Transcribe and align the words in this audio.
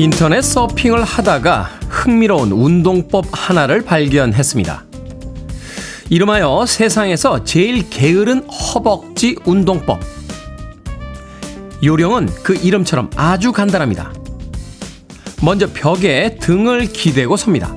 인터넷 0.00 0.40
서핑을 0.40 1.04
하다가 1.04 1.64
흥미로운 1.90 2.52
운동법 2.52 3.26
하나를 3.32 3.84
발견했습니다. 3.84 4.84
이름하여 6.08 6.64
세상에서 6.64 7.44
제일 7.44 7.90
게으른 7.90 8.48
허벅지 8.48 9.36
운동법. 9.44 10.00
요령은 11.84 12.30
그 12.42 12.54
이름처럼 12.54 13.10
아주 13.14 13.52
간단합니다. 13.52 14.10
먼저 15.42 15.68
벽에 15.70 16.38
등을 16.40 16.86
기대고 16.86 17.36
섭니다. 17.36 17.76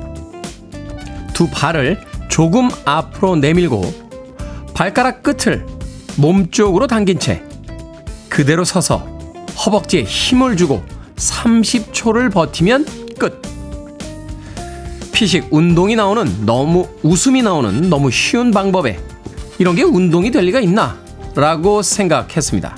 두 1.34 1.50
발을 1.50 2.00
조금 2.30 2.70
앞으로 2.86 3.36
내밀고 3.36 3.84
발가락 4.74 5.24
끝을 5.24 5.66
몸 6.16 6.50
쪽으로 6.50 6.88
당긴 6.88 7.20
채 7.20 7.44
그대로 8.30 8.64
서서 8.64 9.00
허벅지에 9.66 10.04
힘을 10.04 10.56
주고 10.56 10.86
30초를 11.24 12.32
버티면 12.32 12.86
끝. 13.18 13.42
피식 15.12 15.48
운동이 15.52 15.96
나오는 15.96 16.46
너무 16.46 16.88
웃음이 17.04 17.42
나오는 17.44 17.90
너무 17.90 18.12
쉬운 18.12 18.52
방법에 18.52 19.00
이런 19.60 19.76
게 19.76 19.84
운동이 19.84 20.32
될 20.32 20.46
리가 20.46 20.60
있나? 20.60 20.98
라고 21.36 21.82
생각했습니다. 21.82 22.76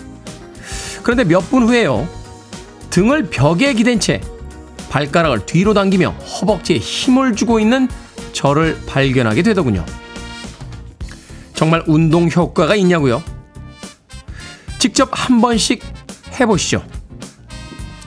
그런데 1.04 1.24
몇 1.24 1.42
분 1.50 1.64
후에요. 1.64 2.08
등을 2.90 3.30
벽에 3.30 3.74
기댄 3.74 4.00
채 4.00 4.22
발가락을 4.90 5.46
뒤로 5.46 5.74
당기며 5.74 6.10
허벅지에 6.12 6.78
힘을 6.78 7.36
주고 7.36 7.60
있는 7.60 7.88
저를 8.34 8.78
발견하게 8.86 9.42
되더군요. 9.42 9.86
정말 11.54 11.84
운동 11.88 12.30
효과가 12.30 12.76
있냐고요? 12.76 13.24
직접 14.80 15.10
한 15.12 15.42
번씩 15.42 15.82
해보시죠. 16.40 16.84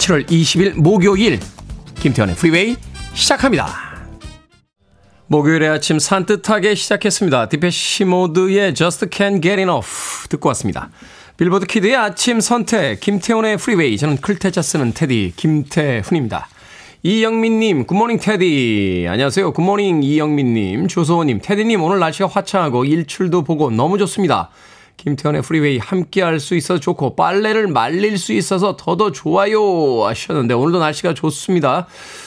7월 0.08 0.26
20일 0.26 0.80
목요일 0.80 1.38
김태훈의 1.96 2.34
프리웨이 2.36 2.76
시작합니다. 3.12 3.68
목요일의 5.26 5.68
아침 5.68 5.98
산뜻하게 5.98 6.74
시작했습니다. 6.74 7.50
디페시 7.50 8.04
모드의 8.04 8.74
Just 8.74 9.06
Can't 9.06 9.42
Get 9.42 9.60
Enough 9.60 10.28
듣고 10.30 10.48
왔습니다. 10.48 10.88
빌보드 11.36 11.66
kid의 11.66 11.94
아침 11.94 12.40
선택 12.40 13.00
김태훈의 13.00 13.58
프리웨이 13.58 13.98
저는 13.98 14.16
클 14.16 14.37
태자 14.37 14.62
쓰는 14.62 14.94
테디 14.94 15.34
김태훈입니다. 15.36 16.48
이영민님, 17.02 17.86
good 17.86 17.98
morning 17.98 18.18
테디. 18.18 19.06
안녕하세요. 19.08 19.52
good 19.52 19.70
morning 19.70 20.02
이영민님, 20.02 20.88
조소호님, 20.88 21.40
테디님 21.42 21.82
오늘 21.82 21.98
날씨가 21.98 22.28
화창하고 22.28 22.86
일출도 22.86 23.44
보고 23.44 23.70
너무 23.70 23.98
좋습니다. 23.98 24.48
김태훈의 24.98 25.42
프리웨이 25.42 25.78
함께 25.78 26.22
할 26.22 26.38
수 26.40 26.54
있어서 26.54 26.78
좋고 26.78 27.16
빨래를 27.16 27.68
말릴 27.68 28.18
수 28.18 28.32
있어서 28.32 28.76
더더 28.76 29.12
좋아요 29.12 30.04
하셨는데 30.04 30.54
오늘도 30.54 30.78
날씨가 30.78 31.14
좋습니다. 31.14 31.86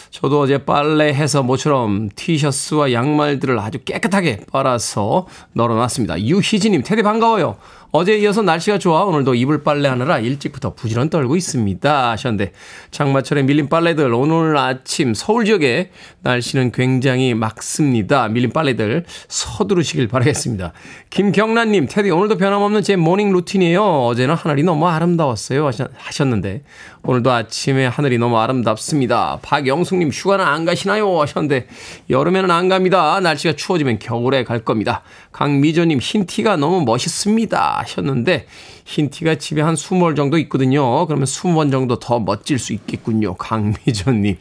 저도 0.10 0.42
어제 0.42 0.66
빨래해서 0.66 1.44
모처럼 1.44 2.10
티셔츠와 2.16 2.92
양말들을 2.92 3.58
아주 3.60 3.80
깨끗하게 3.86 4.42
빨아서 4.52 5.28
널어놨습니다. 5.54 6.20
유희진님, 6.22 6.84
테디 6.84 7.04
반가워요. 7.04 7.56
어제 7.94 8.18
이어서 8.20 8.42
날씨가 8.42 8.78
좋아 8.78 9.04
오늘도 9.04 9.36
이불 9.36 9.64
빨래하느라 9.64 10.20
일찍부터 10.20 10.76
부지런 10.76 11.10
떨고 11.10 11.36
있습니다 11.36 12.12
하셨는데 12.12 12.54
장마철에 12.92 13.44
밀린 13.44 13.68
빨래들 13.68 14.14
오늘 14.14 14.56
아침 14.58 15.14
서울 15.14 15.44
지역에 15.44 15.92
날씨는 16.22 16.72
굉장히 16.72 17.34
맑습니다. 17.34 18.30
밀린 18.30 18.52
빨래들 18.52 19.04
서두르시길 19.28 20.08
바라겠습니다. 20.08 20.72
김경란님 21.10 21.88
테디 21.90 22.12
오늘도 22.12 22.38
변함없는 22.38 22.82
제 22.82 22.96
morning 22.96 23.34
routine이에요. 23.34 23.84
어제는 23.84 24.36
하늘이 24.36 24.64
너무 24.64 24.88
아름다웠어요 24.88 25.70
하셨는데 25.98 26.64
오늘도 27.04 27.32
아침에 27.32 27.88
하늘이 27.88 28.20
너무 28.20 28.38
아름답습니다. 28.38 29.40
박영숙님 29.42 30.12
휴가는 30.12 30.46
안 30.46 30.64
가시나요 30.64 31.20
하셨는데 31.20 31.68
여름에는 32.10 32.52
안 32.52 32.70
갑니다. 32.70 33.20
날씨가 33.20 33.56
추워지면 33.56 34.00
겨울에 34.00 34.46
갈 34.46 34.60
겁니다. 34.60 35.02
강미조님 35.34 36.00
흰 36.00 36.26
티가 36.26 36.56
너무 36.56 36.86
멋있습니다. 36.86 37.81
하셨는데 37.82 38.46
흰 38.86 39.10
티가 39.10 39.36
집에 39.36 39.62
한 39.62 39.76
20벌 39.76 40.16
정도 40.16 40.38
있거든요. 40.40 41.06
그러면 41.06 41.26
20번 41.26 41.72
정도 41.72 42.00
더 42.00 42.20
멋질 42.20 42.58
수 42.60 42.74
있겠군요. 42.74 43.36
강미전님. 43.36 44.38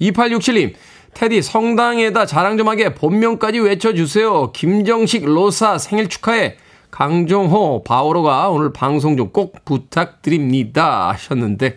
2867님. 0.00 0.74
테디 1.14 1.42
성당에다 1.42 2.26
자랑 2.26 2.58
좀 2.58 2.68
하게 2.68 2.94
본명까지 2.94 3.58
외쳐주세요. 3.60 4.52
김정식 4.52 5.24
로사 5.24 5.78
생일 5.78 6.08
축하해. 6.08 6.56
강종호 6.90 7.82
바오로가 7.84 8.48
오늘 8.50 8.72
방송 8.72 9.16
좀 9.16 9.30
꼭 9.32 9.64
부탁드립니다. 9.64 11.10
하셨는데 11.10 11.76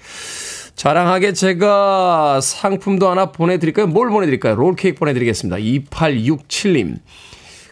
자랑하게 0.76 1.34
제가 1.34 2.40
상품도 2.42 3.10
하나 3.10 3.32
보내드릴까요? 3.32 3.88
뭘 3.88 4.10
보내드릴까요? 4.10 4.56
롤케이크 4.56 4.98
보내드리겠습니다. 4.98 5.58
2867님. 5.58 6.98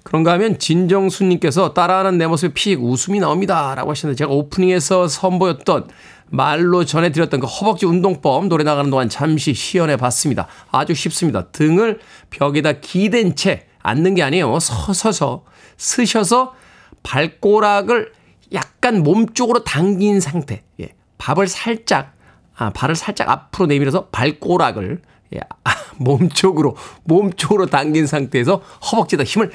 그런가 0.09 0.31
하면 0.33 0.57
진정수님께서 0.57 1.75
따라하는 1.75 2.17
내 2.17 2.25
모습에 2.25 2.51
피식 2.51 2.83
웃음이 2.83 3.19
나옵니다. 3.19 3.75
라고 3.75 3.91
하셨는데 3.91 4.17
제가 4.17 4.31
오프닝에서 4.31 5.07
선보였던 5.07 5.87
말로 6.31 6.83
전해드렸던 6.83 7.39
그 7.39 7.45
허벅지 7.45 7.85
운동법 7.85 8.47
노래 8.47 8.63
나가는 8.63 8.89
동안 8.89 9.07
잠시 9.07 9.53
시연해 9.53 9.97
봤습니다. 9.97 10.47
아주 10.71 10.95
쉽습니다. 10.95 11.49
등을 11.49 11.99
벽에다 12.31 12.79
기댄 12.81 13.35
채 13.35 13.67
앉는 13.83 14.15
게 14.15 14.23
아니에요. 14.23 14.59
서서서 14.59 15.43
스셔서 15.77 16.55
발꼬락을 17.03 18.11
약간 18.51 19.03
몸 19.03 19.31
쪽으로 19.35 19.63
당긴 19.63 20.21
상태. 20.21 20.63
예. 20.81 20.89
밥을 21.19 21.47
살짝 21.47 22.15
아, 22.55 22.71
발을 22.71 22.95
살짝 22.95 23.29
앞으로 23.29 23.67
내밀어서 23.67 24.07
발꼬락을 24.07 25.03
예, 25.35 25.39
아, 25.63 25.71
몸 25.97 26.29
쪽으로 26.29 26.75
몸 27.03 27.31
쪽으로 27.31 27.67
당긴 27.67 28.07
상태에서 28.07 28.63
허벅지에다 28.91 29.23
힘을 29.23 29.51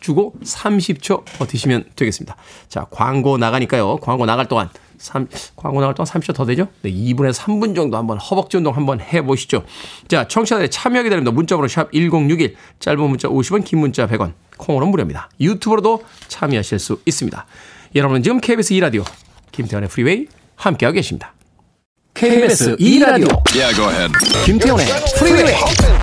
주고 0.00 0.34
30초 0.42 1.24
버티시면 1.38 1.84
되겠습니다. 1.96 2.36
자, 2.68 2.86
광고 2.90 3.38
나가니까요. 3.38 3.96
광고 3.96 4.26
나갈 4.26 4.46
동안 4.46 4.68
3, 4.98 5.28
광고 5.56 5.80
나갈 5.80 5.94
동안 5.94 6.06
30초 6.06 6.34
더 6.34 6.44
되죠? 6.44 6.68
네, 6.82 6.90
2분에서 6.90 7.40
3분 7.42 7.74
정도 7.74 7.96
한번 7.96 8.18
허벅지 8.18 8.56
운동 8.56 8.74
한번 8.74 9.00
해보시죠. 9.00 9.64
자, 10.08 10.26
청취자들의 10.28 10.70
참여 10.70 11.02
기다립니다. 11.02 11.30
문자번호 11.30 11.68
샵 11.68 11.90
1061, 11.92 12.56
짧은 12.80 13.00
문자 13.00 13.28
50원, 13.28 13.64
긴 13.64 13.78
문자 13.80 14.06
100원, 14.06 14.32
콩으로는 14.56 14.90
무료입니다. 14.90 15.30
유튜브로도 15.40 16.04
참여하실 16.28 16.78
수 16.78 17.00
있습니다. 17.04 17.46
여러분은 17.94 18.22
지금 18.22 18.40
KBS 18.40 18.74
2라디오, 18.74 19.04
김태현의 19.52 19.88
프리웨이 19.88 20.26
함께하고 20.56 20.94
계십니다. 20.94 21.32
KBS 22.14 22.76
2라디오, 22.76 23.42
yeah, 23.54 24.12
김태현의 24.44 24.86
프리웨이 25.18 25.97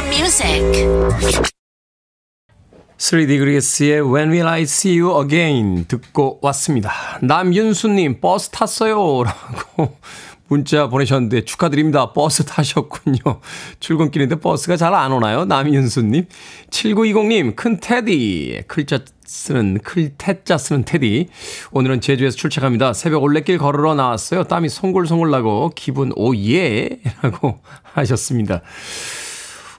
music. 0.00 0.62
3degrees의 2.98 4.12
When 4.14 4.30
Will 4.30 4.46
I 4.48 4.62
See 4.62 5.00
You 5.00 5.22
Again 5.22 5.86
듣고 5.88 6.38
왔습니다. 6.42 6.92
남윤수님, 7.20 8.20
버스 8.20 8.50
탔어요. 8.50 9.24
라고 9.24 9.96
문자 10.48 10.86
보내셨는데 10.88 11.44
축하드립니다. 11.44 12.12
버스 12.12 12.44
타셨군요. 12.44 13.40
출근길인데 13.80 14.36
버스가 14.36 14.76
잘 14.76 14.94
안 14.94 15.10
오나요? 15.12 15.44
남윤수님. 15.46 16.26
7920님, 16.70 17.56
큰 17.56 17.80
테디. 17.80 18.62
클자 18.68 19.00
쓰는, 19.24 19.78
클 19.82 20.16
태자 20.16 20.58
쓰는 20.58 20.84
테디. 20.84 21.28
오늘은 21.72 22.02
제주에서 22.02 22.36
출첵합니다. 22.36 22.92
새벽 22.92 23.22
올레길 23.22 23.56
걸으러 23.58 23.94
나왔어요. 23.94 24.44
땀이 24.44 24.68
송골송골 24.68 25.30
나고 25.30 25.72
기분 25.74 26.12
oh 26.14 26.39
yeah. 26.39 27.00
라고 27.22 27.60
하셨습니다. 27.94 28.60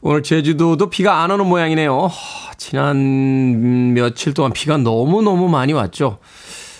오늘 0.06 0.22
제주도도 0.22 0.90
비가 0.90 1.24
안 1.24 1.32
오는 1.32 1.48
모양이네요. 1.48 2.12
지난 2.58 3.94
며칠 3.94 4.34
동안 4.34 4.52
비가 4.52 4.76
너무너무 4.76 5.48
많이 5.48 5.72
왔죠. 5.72 6.18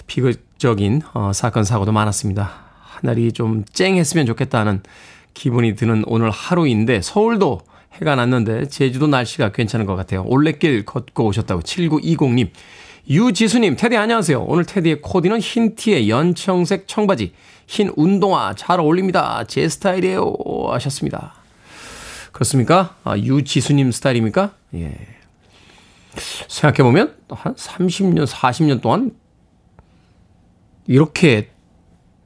비극적인 0.08 1.04
어, 1.14 1.32
사건, 1.34 1.64
사고도 1.64 1.94
많았습니다. 1.94 2.52
하늘이 2.82 3.32
좀 3.32 3.64
쨍했으면 3.72 4.26
좋겠다는 4.26 4.84
기분이 5.34 5.76
드는 5.76 6.04
오늘 6.06 6.32
하루인데 6.32 7.02
서울도 7.02 7.62
해가 7.94 8.18
났는데 8.18 8.68
제주도 8.68 9.08
날씨가 9.08 9.54
괜찮은 9.54 9.86
것 9.86 9.96
같아요. 9.96 10.26
올레길 10.28 10.84
걷고 10.84 11.28
오셨다고 11.28 11.62
7920님. 11.62 12.50
유지수님, 13.10 13.78
테디 13.78 13.96
안녕하세요. 13.96 14.42
오늘 14.42 14.66
테디의 14.66 15.02
코디는 15.02 15.40
흰 15.40 15.76
티에 15.76 16.10
연청색 16.10 16.90
청바지, 16.90 17.32
흰 17.68 17.90
운동화 17.96 18.54
잘 18.54 18.82
어울립니다. 18.82 19.46
제 19.48 19.70
스타일이에요. 19.70 20.34
하셨습니다. 20.72 21.43
그렇습니까? 22.34 22.98
아, 23.04 23.18
유지수님 23.18 23.92
스타일입니까? 23.92 24.54
예. 24.74 24.98
생각해보면 26.48 27.16
한 27.30 27.56
30년, 27.56 28.28
40년 28.28 28.82
동안 28.82 29.16
이렇게 30.88 31.50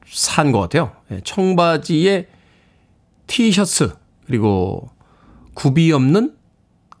산 0.06 0.50
것 0.52 0.60
같아요. 0.60 0.92
예, 1.10 1.20
청바지에 1.22 2.26
티셔츠, 3.26 3.94
그리고 4.26 4.90
굽이 5.54 5.92
없는 5.92 6.34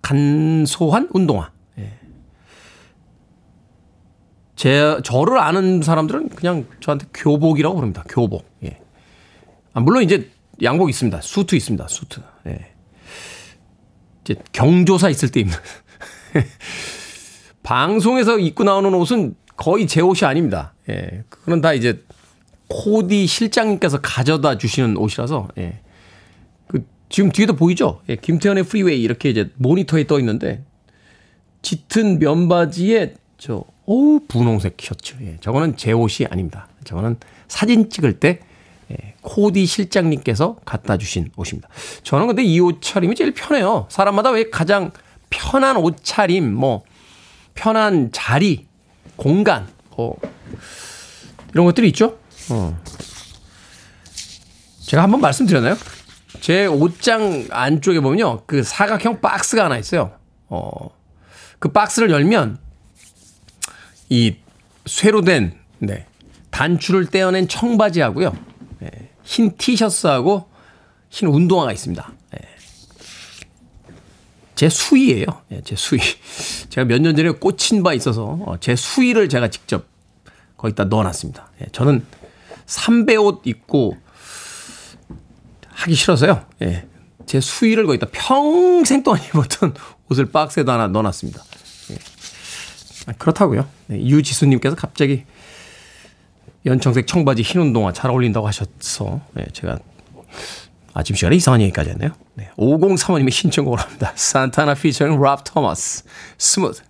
간소한 0.02 1.08
운동화. 1.12 1.50
예. 1.78 1.98
제, 4.54 4.98
저를 5.02 5.38
아는 5.38 5.80
사람들은 5.82 6.28
그냥 6.30 6.66
저한테 6.80 7.06
교복이라고 7.14 7.74
부릅니다. 7.74 8.04
교복. 8.08 8.46
예. 8.64 8.78
아, 9.72 9.80
물론 9.80 10.02
이제 10.02 10.30
양복 10.62 10.90
있습니다. 10.90 11.20
수트 11.22 11.54
있습니다. 11.54 11.88
수트. 11.88 12.20
예. 14.28 14.32
이제 14.32 14.42
경조사 14.52 15.08
있을 15.08 15.30
때 15.30 15.40
입는. 15.40 15.54
방송에서 17.62 18.38
입고 18.38 18.64
나오는 18.64 18.92
옷은 18.94 19.34
거의 19.56 19.86
제 19.86 20.00
옷이 20.00 20.26
아닙니다. 20.26 20.74
예. 20.88 21.24
그건 21.28 21.60
다 21.60 21.72
이제 21.72 22.04
코디 22.68 23.26
실장님께서 23.26 24.00
가져다 24.00 24.58
주시는 24.58 24.96
옷이라서, 24.96 25.48
예. 25.58 25.80
그, 26.66 26.86
지금 27.08 27.30
뒤에도 27.30 27.56
보이죠? 27.56 28.00
예. 28.08 28.16
김태훈의 28.16 28.64
프리웨이 28.64 29.02
이렇게 29.02 29.30
이제 29.30 29.50
모니터에 29.56 30.06
떠 30.06 30.18
있는데, 30.18 30.64
짙은 31.62 32.18
면바지에 32.18 33.14
저, 33.38 33.64
어우, 33.86 34.20
분홍색 34.28 34.76
셔츠. 34.80 35.16
예. 35.22 35.36
저거는 35.40 35.76
제 35.76 35.92
옷이 35.92 36.26
아닙니다. 36.30 36.68
저거는 36.84 37.16
사진 37.48 37.90
찍을 37.90 38.20
때, 38.20 38.40
예. 38.42 38.47
코디 39.22 39.66
실장님께서 39.66 40.56
갖다 40.64 40.96
주신 40.96 41.30
옷입니다. 41.36 41.68
저는 42.02 42.26
근데 42.28 42.42
이 42.42 42.60
옷차림이 42.60 43.14
제일 43.14 43.32
편해요. 43.32 43.86
사람마다 43.90 44.30
왜 44.30 44.48
가장 44.50 44.90
편한 45.30 45.76
옷차림, 45.76 46.54
뭐, 46.54 46.82
편한 47.54 48.10
자리, 48.12 48.66
공간, 49.16 49.68
뭐, 49.96 50.16
이런 51.52 51.66
것들이 51.66 51.88
있죠? 51.88 52.18
어. 52.50 52.78
제가 54.80 55.02
한번 55.02 55.20
말씀드렸나요? 55.20 55.76
제 56.40 56.66
옷장 56.66 57.48
안쪽에 57.50 58.00
보면요. 58.00 58.44
그 58.46 58.62
사각형 58.62 59.20
박스가 59.20 59.64
하나 59.64 59.76
있어요. 59.76 60.12
어. 60.48 60.70
그 61.58 61.72
박스를 61.72 62.10
열면 62.10 62.58
이 64.08 64.36
쇠로 64.86 65.22
된 65.22 65.58
네. 65.78 66.06
단추를 66.50 67.06
떼어낸 67.06 67.48
청바지하고요. 67.48 68.47
네. 68.80 68.90
흰 69.24 69.56
티셔츠하고 69.56 70.48
흰 71.10 71.28
운동화가 71.28 71.72
있습니다. 71.72 72.12
네. 72.32 72.38
제 74.54 74.68
수의예요. 74.68 75.26
네, 75.48 75.60
제 75.64 75.76
수의. 75.76 76.00
제가 76.70 76.84
몇 76.86 77.00
년 77.00 77.14
전에 77.16 77.30
꽂힌 77.30 77.82
바 77.82 77.92
있어서 77.94 78.38
어, 78.46 78.56
제 78.60 78.74
수의를 78.76 79.28
제가 79.28 79.48
직접 79.48 79.86
거기다 80.56 80.84
넣어놨습니다. 80.84 81.50
예, 81.62 81.66
저는 81.72 82.04
삼배 82.66 83.16
옷 83.16 83.42
입고 83.44 83.96
하기 85.68 85.94
싫어서요. 85.94 86.44
예, 86.62 86.86
제 87.26 87.40
수의를 87.40 87.86
거기다 87.86 88.08
평생 88.10 89.02
동안 89.04 89.20
입었던 89.32 89.74
옷을 90.10 90.26
박스에다 90.26 90.72
하나 90.74 90.88
넣어놨습니다. 90.88 91.42
예. 91.92 91.98
아, 93.06 93.12
그렇다고요. 93.16 93.68
네, 93.86 94.04
유지수님께서 94.04 94.74
갑자기 94.74 95.24
연청색 96.68 97.06
청바지 97.06 97.42
흰 97.42 97.60
운동화 97.60 97.92
잘 97.92 98.10
어울린다고 98.10 98.46
하셔서 98.46 99.20
예, 99.38 99.46
제가 99.52 99.78
아침 100.94 101.16
시간에 101.16 101.36
이상한 101.36 101.60
얘기까지 101.62 101.90
했네요. 101.90 102.10
네, 102.34 102.50
5035님의 102.56 103.30
신청곡을 103.30 103.78
합니다. 103.78 104.12
산타나 104.14 104.74
피처링 104.74 105.20
랍 105.20 105.42
토마스 105.44 106.04
Smooth 106.36 106.82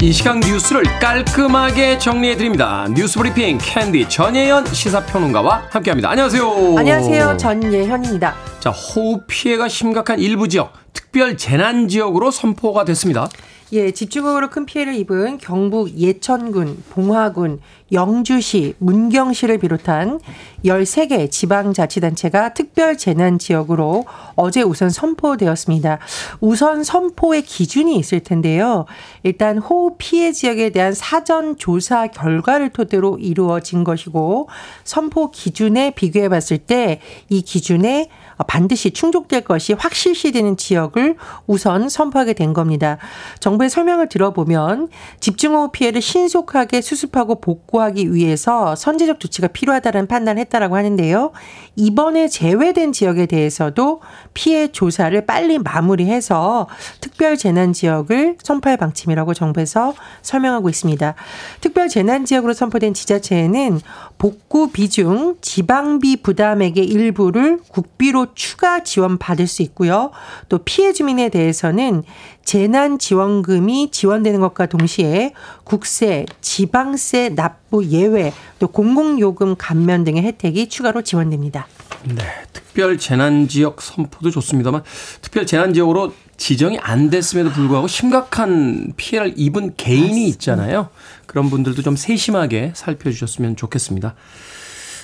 이 0.00 0.12
시간 0.12 0.38
뉴스를 0.38 0.84
깔끔하게 1.00 1.98
정리해 1.98 2.36
드립니다. 2.36 2.86
뉴스 2.94 3.18
브리핑 3.18 3.58
캔디 3.60 4.08
전예현 4.08 4.66
시사평론가와 4.66 5.64
함께합니다. 5.70 6.10
안녕하세요. 6.10 6.78
안녕하세요. 6.78 7.36
전예현입니다. 7.36 8.47
자, 8.60 8.70
호우 8.70 9.20
피해가 9.26 9.68
심각한 9.68 10.18
일부 10.18 10.48
지역, 10.48 10.72
특별 10.92 11.36
재난 11.36 11.86
지역으로 11.88 12.30
선포가 12.30 12.84
됐습니다. 12.84 13.28
예, 13.70 13.90
집중호우로 13.90 14.48
큰 14.48 14.64
피해를 14.64 14.94
입은 14.94 15.36
경북 15.36 15.94
예천군, 15.98 16.84
봉화군, 16.88 17.60
영주시, 17.92 18.74
문경시를 18.78 19.58
비롯한 19.58 20.20
13개 20.64 21.30
지방자치단체가 21.30 22.54
특별 22.54 22.96
재난 22.96 23.38
지역으로 23.38 24.06
어제 24.36 24.62
우선 24.62 24.88
선포되었습니다. 24.88 25.98
우선 26.40 26.82
선포의 26.82 27.42
기준이 27.42 27.96
있을 27.98 28.20
텐데요. 28.20 28.86
일단 29.22 29.58
호우 29.58 29.96
피해 29.98 30.32
지역에 30.32 30.70
대한 30.70 30.94
사전 30.94 31.58
조사 31.58 32.06
결과를 32.06 32.70
토대로 32.70 33.18
이루어진 33.18 33.84
것이고 33.84 34.48
선포 34.84 35.30
기준에 35.30 35.90
비교해 35.90 36.30
봤을 36.30 36.56
때 36.56 37.00
이 37.28 37.42
기준에 37.42 38.08
반드시 38.46 38.90
충족될 38.90 39.42
것이 39.42 39.72
확실시 39.72 40.32
되는 40.32 40.56
지역을 40.56 41.16
우선 41.46 41.88
선포하게 41.88 42.34
된 42.34 42.52
겁니다. 42.52 42.98
정부의 43.40 43.70
설명을 43.70 44.08
들어보면 44.08 44.88
집중호우 45.20 45.70
피해를 45.72 46.00
신속하게 46.00 46.80
수습하고 46.80 47.40
복구하기 47.40 48.12
위해서 48.14 48.76
선제적 48.76 49.20
조치가 49.20 49.48
필요하다는 49.48 50.06
판단을 50.06 50.40
했다라고 50.40 50.76
하는데요. 50.76 51.32
이번에 51.76 52.28
제외된 52.28 52.92
지역에 52.92 53.26
대해서도 53.26 54.00
피해 54.34 54.68
조사를 54.68 55.26
빨리 55.26 55.58
마무리해서 55.58 56.68
특별 57.00 57.36
재난 57.36 57.72
지역을 57.72 58.36
선포할 58.42 58.76
방침이라고 58.76 59.34
정부에서 59.34 59.94
설명하고 60.22 60.68
있습니다. 60.68 61.14
특별 61.60 61.88
재난 61.88 62.24
지역으로 62.24 62.52
선포된 62.52 62.94
지자체에는 62.94 63.80
복구 64.18 64.70
비중 64.72 65.36
지방비 65.40 66.22
부담액의 66.22 66.84
일부를 66.84 67.60
국비로 67.68 68.34
추가 68.34 68.82
지원 68.82 69.16
받을 69.16 69.46
수 69.46 69.62
있고요. 69.62 70.10
또 70.48 70.58
피해 70.58 70.92
주민에 70.92 71.28
대해서는 71.28 72.02
재난 72.48 72.98
지원금이 72.98 73.90
지원되는 73.90 74.40
것과 74.40 74.64
동시에 74.64 75.34
국세, 75.64 76.24
지방세 76.40 77.34
납부 77.34 77.84
예외, 77.84 78.32
또 78.58 78.68
공공요금 78.68 79.56
감면 79.58 80.02
등의 80.02 80.22
혜택이 80.22 80.70
추가로 80.70 81.02
지원됩니다. 81.02 81.68
네, 82.04 82.24
특별 82.54 82.96
재난 82.96 83.48
지역 83.48 83.82
선포도 83.82 84.30
좋습니다만 84.30 84.82
특별 85.20 85.44
재난 85.44 85.74
지역으로 85.74 86.14
지정이 86.38 86.78
안 86.78 87.10
됐음에도 87.10 87.50
불구하고 87.50 87.86
심각한 87.86 88.94
피해를 88.96 89.34
입은 89.36 89.74
개인이. 89.76 90.26
있잖아요. 90.28 90.88
그런 91.26 91.50
분들도 91.50 91.82
좀 91.82 91.96
세심하게 91.96 92.72
살펴주셨으면 92.74 93.56
좋겠습니다. 93.56 94.14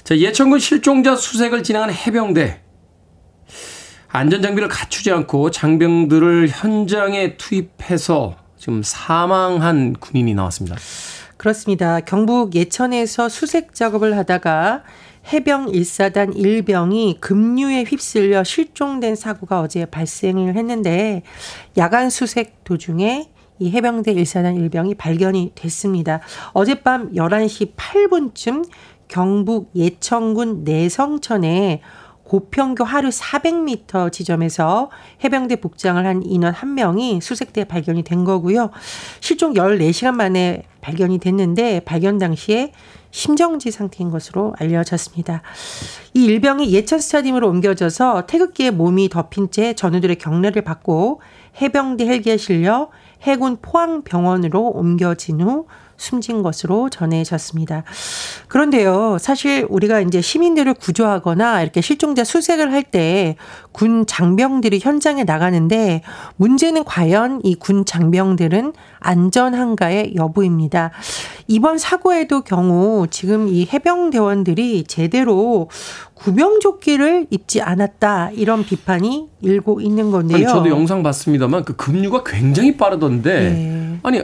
자, 0.04 0.16
예천군 0.16 0.60
실종자 0.60 1.14
수색을 1.14 1.62
진행하는 1.62 1.92
해병대 1.92 2.63
안전 4.16 4.42
장비를 4.42 4.68
갖추지 4.68 5.10
않고 5.10 5.50
장병들을 5.50 6.46
현장에 6.48 7.36
투입해서 7.36 8.36
지금 8.56 8.80
사망한 8.84 9.94
군인이 9.94 10.34
나왔습니다. 10.34 10.76
그렇습니다. 11.36 11.98
경북 11.98 12.54
예천에서 12.54 13.28
수색 13.28 13.74
작업을 13.74 14.16
하다가 14.16 14.84
해병 15.32 15.72
1사단 15.72 16.36
1병이 16.36 17.18
급류에 17.18 17.82
휩쓸려 17.82 18.44
실종된 18.44 19.16
사고가 19.16 19.60
어제 19.60 19.84
발생을 19.84 20.54
했는데 20.54 21.24
야간 21.76 22.08
수색 22.08 22.62
도중에 22.62 23.28
이 23.58 23.70
해병대 23.72 24.14
1사단 24.14 24.70
1병이 24.70 24.96
발견이 24.96 25.50
됐습니다. 25.56 26.20
어젯밤 26.52 27.14
11시 27.14 27.74
8분쯤 27.74 28.64
경북 29.08 29.72
예천군 29.74 30.62
내성천에 30.62 31.80
고평교 32.24 32.84
하루 32.84 33.10
400m 33.10 34.10
지점에서 34.10 34.90
해병대 35.22 35.56
복장을 35.56 36.04
한 36.04 36.22
인원 36.22 36.52
한 36.52 36.74
명이 36.74 37.20
수색대에 37.20 37.64
발견이 37.64 38.02
된 38.02 38.24
거고요. 38.24 38.70
실종 39.20 39.54
14시간 39.54 40.14
만에 40.14 40.64
발견이 40.80 41.18
됐는데 41.18 41.80
발견 41.80 42.18
당시에 42.18 42.72
심정지 43.10 43.70
상태인 43.70 44.10
것으로 44.10 44.54
알려졌습니다. 44.58 45.42
이 46.14 46.24
일병이 46.24 46.72
예천 46.72 46.98
스타디움으로 46.98 47.48
옮겨져서 47.48 48.26
태극기에 48.26 48.70
몸이 48.72 49.08
덮인 49.08 49.50
채 49.50 49.74
전우들의 49.74 50.16
경례를 50.16 50.62
받고 50.62 51.20
해병대 51.62 52.06
헬기에 52.06 52.36
실려 52.36 52.90
해군 53.22 53.58
포항병원으로 53.62 54.70
옮겨진 54.70 55.40
후 55.40 55.66
숨진 55.96 56.42
것으로 56.42 56.90
전해졌습니다. 56.90 57.84
그런데요, 58.48 59.18
사실 59.20 59.66
우리가 59.68 60.00
이제 60.00 60.20
시민들을 60.20 60.74
구조하거나 60.74 61.62
이렇게 61.62 61.80
실종자 61.80 62.24
수색을 62.24 62.72
할 62.72 62.84
때 62.90 63.36
군 63.72 64.06
장병들이 64.06 64.78
현장에 64.80 65.24
나가는데 65.24 66.02
문제는 66.36 66.84
과연 66.84 67.40
이 67.42 67.56
군 67.56 67.84
장병들은 67.84 68.72
안전한가의 69.00 70.14
여부입니다. 70.16 70.92
이번 71.48 71.78
사고에도 71.78 72.42
경우 72.42 73.06
지금 73.10 73.48
이 73.48 73.66
해병대원들이 73.72 74.84
제대로 74.84 75.68
구명조끼를 76.14 77.26
입지 77.30 77.62
않았다 77.62 78.30
이런 78.32 78.64
비판이 78.64 79.28
일고 79.40 79.80
있는 79.80 80.10
건데요. 80.10 80.36
아니, 80.36 80.46
저도 80.46 80.68
영상 80.68 81.02
봤습니다만 81.02 81.64
그 81.64 81.74
급류가 81.76 82.22
굉장히 82.24 82.76
빠르던데 82.76 83.40
네. 83.50 83.98
아니 84.02 84.22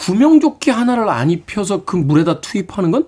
구명조끼 0.00 0.70
하나를 0.70 1.10
안 1.10 1.30
입혀서 1.30 1.84
그 1.84 1.96
물에다 1.96 2.40
투입하는 2.40 2.90
건 2.90 3.06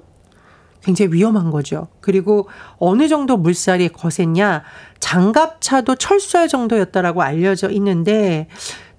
굉장히 0.85 1.13
위험한 1.13 1.51
거죠. 1.51 1.89
그리고 2.01 2.49
어느 2.79 3.09
정도 3.09 3.37
물살이 3.37 3.89
거셌냐 3.89 4.63
장갑차도 5.01 5.95
철수할 5.95 6.49
정도였다라고 6.49 7.23
알려져 7.23 7.71
있는데 7.71 8.49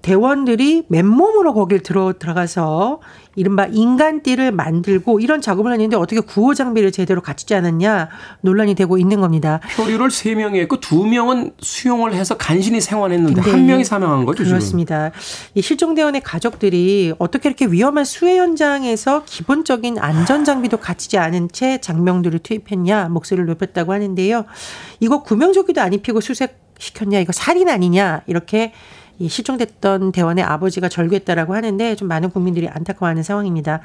대원들이 0.04 0.84
맨몸으로 0.88 1.54
거길 1.54 1.82
들어 1.82 2.12
들어가서 2.18 3.00
이른바 3.36 3.64
인간띠를 3.64 4.52
만들고 4.52 5.18
이런 5.18 5.40
작업을 5.40 5.72
했는데 5.72 5.96
어떻게 5.96 6.20
구호 6.20 6.52
장비를 6.52 6.92
제대로 6.92 7.22
갖추지 7.22 7.54
않았냐 7.54 8.10
논란이 8.42 8.74
되고 8.74 8.98
있는 8.98 9.22
겁니다. 9.22 9.60
표류를 9.74 10.08
3명이 10.08 10.56
했고 10.56 10.76
2명은 10.76 11.54
수용을 11.58 12.12
해서 12.12 12.36
간신히 12.36 12.82
생활했는데 12.82 13.40
한 13.40 13.64
명이 13.64 13.84
사망한 13.84 14.26
거죠. 14.26 14.44
그렇습니다. 14.44 15.10
지금. 15.10 15.50
이 15.54 15.62
실종대원의 15.62 16.20
가족들이 16.20 17.14
어떻게 17.18 17.48
이렇게 17.48 17.64
위험한 17.64 18.04
수해 18.04 18.36
현장에서 18.36 19.24
기본적인 19.24 19.98
안전 19.98 20.44
장비도 20.44 20.76
갖추지 20.80 21.16
않은 21.16 21.48
채 21.50 21.78
장병들을 21.80 22.40
투입했냐 22.40 23.08
목소리를 23.08 23.46
높였다고 23.46 23.94
하는데요. 23.94 24.44
이거 25.00 25.22
구명조끼도 25.22 25.80
안 25.80 25.94
입히고 25.94 26.20
수색 26.20 26.62
시켰냐 26.78 27.20
이거 27.20 27.32
살인 27.32 27.68
아니냐 27.68 28.22
이렇게 28.26 28.72
이 29.18 29.28
실종됐던 29.28 30.12
대원의 30.12 30.44
아버지가 30.44 30.88
절규했다라고 30.88 31.54
하는데 31.54 31.96
좀 31.96 32.08
많은 32.08 32.30
국민들이 32.30 32.68
안타까워하는 32.68 33.22
상황입니다. 33.22 33.80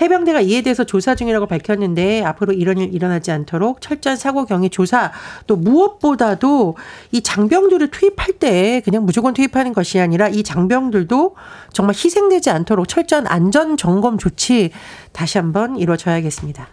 해병대가 0.00 0.40
이에 0.40 0.62
대해서 0.62 0.84
조사 0.84 1.14
중이라고 1.14 1.46
밝혔는데 1.46 2.24
앞으로 2.24 2.52
이런 2.52 2.78
일 2.78 2.94
일어나지 2.94 3.30
않도록 3.30 3.80
철저한 3.80 4.16
사고 4.16 4.46
경위 4.46 4.70
조사 4.70 5.12
또 5.46 5.56
무엇보다도 5.56 6.76
이 7.12 7.20
장병들을 7.20 7.90
투입할 7.90 8.34
때 8.38 8.80
그냥 8.84 9.04
무조건 9.04 9.34
투입하는 9.34 9.72
것이 9.72 10.00
아니라 10.00 10.28
이 10.28 10.42
장병들도 10.42 11.36
정말 11.72 11.94
희생되지 11.94 12.50
않도록 12.50 12.88
철저한 12.88 13.26
안전 13.26 13.76
점검 13.76 14.18
조치 14.18 14.70
다시 15.12 15.38
한번 15.38 15.76
이루어져야겠습니다. 15.76 16.68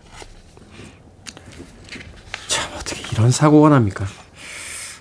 참 2.47 2.71
어떻게 2.75 3.01
이런 3.11 3.31
사고가 3.31 3.69
납니까? 3.69 4.05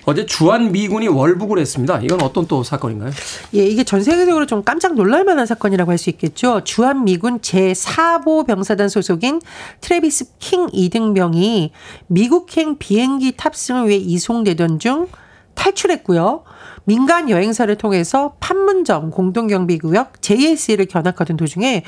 어제 0.08 0.24
주한 0.24 0.70
미군이 0.70 1.08
월북을 1.08 1.58
했습니다. 1.58 1.98
이건 2.00 2.22
어떤 2.22 2.46
또 2.46 2.62
사건인가요? 2.62 3.10
예, 3.54 3.66
이게 3.66 3.82
전 3.82 4.02
세계적으로 4.02 4.46
좀 4.46 4.62
깜짝 4.62 4.94
놀랄 4.94 5.24
만한 5.24 5.46
사건이라고 5.46 5.90
할 5.90 5.96
수 5.98 6.10
있겠죠. 6.10 6.62
주한 6.62 7.04
미군 7.04 7.40
제4보병사단 7.40 8.88
소속인 8.88 9.40
트래비스 9.80 10.36
킹 10.38 10.68
이등병이 10.72 11.72
미국행 12.06 12.76
비행기 12.78 13.32
탑승을 13.36 13.88
위해 13.88 13.98
이송되던 13.98 14.78
중 14.78 15.08
탈출했고요. 15.54 16.44
민간 16.84 17.30
여행사를 17.30 17.74
통해서 17.76 18.34
판문점 18.40 19.10
공동경비구역 19.10 20.20
JSA를 20.22 20.86
견학하던 20.86 21.38
도중에 21.38 21.82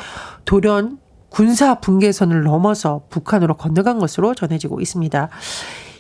돌연 0.46 0.98
군사 1.28 1.74
분계선을 1.74 2.42
넘어서 2.44 3.02
북한으로 3.10 3.58
건너간 3.58 3.98
것으로 3.98 4.34
전해지고 4.34 4.80
있습니다. 4.80 5.28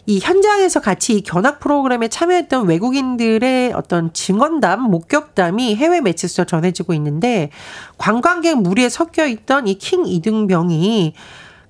이 0.08 0.20
현장에서 0.20 0.80
같이 0.80 1.16
이 1.18 1.20
견학 1.20 1.60
프로그램에 1.60 2.08
참여했던 2.08 2.66
외국인들의 2.66 3.74
어떤 3.74 4.10
증언담, 4.14 4.80
목격담이 4.90 5.76
해외 5.76 6.00
매체에서 6.00 6.44
전해지고 6.44 6.94
있는데 6.94 7.50
관광객 7.98 8.56
무리에 8.56 8.88
섞여 8.88 9.26
있던 9.26 9.68
이 9.68 9.74
킹 9.74 10.06
이등병이 10.06 11.12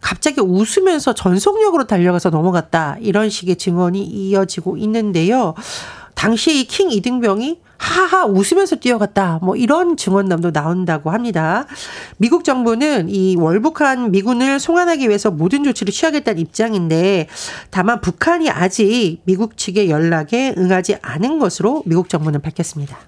갑자기 0.00 0.40
웃으면서 0.40 1.14
전속력으로 1.14 1.88
달려가서 1.88 2.30
넘어갔다. 2.30 2.99
이런 3.00 3.28
식의 3.28 3.57
증언이 3.57 4.04
이어지고 4.04 4.76
있는데요. 4.76 5.54
당시 6.14 6.61
이 6.61 6.64
킹 6.68 6.92
이등병이 6.92 7.59
하하 7.79 8.27
웃으면서 8.27 8.77
뛰어갔다. 8.77 9.39
뭐 9.43 9.57
이런 9.57 9.97
증언담도 9.97 10.53
나온다고 10.53 11.11
합니다. 11.11 11.67
미국 12.19 12.45
정부는 12.45 13.09
이 13.09 13.37
월북한 13.37 14.11
미군을 14.11 14.61
송환하기 14.61 15.09
위해서 15.09 15.31
모든 15.31 15.65
조치를 15.65 15.93
취하겠다는 15.93 16.41
입장인데 16.41 17.29
다만 17.71 18.01
북한이 18.01 18.51
아직 18.51 19.21
미국 19.25 19.57
측의 19.57 19.89
연락에 19.91 20.55
응하지 20.59 20.97
않은 21.01 21.39
것으로 21.39 21.83
미국 21.87 22.09
정부는 22.09 22.43
밝혔습니다. 22.43 22.99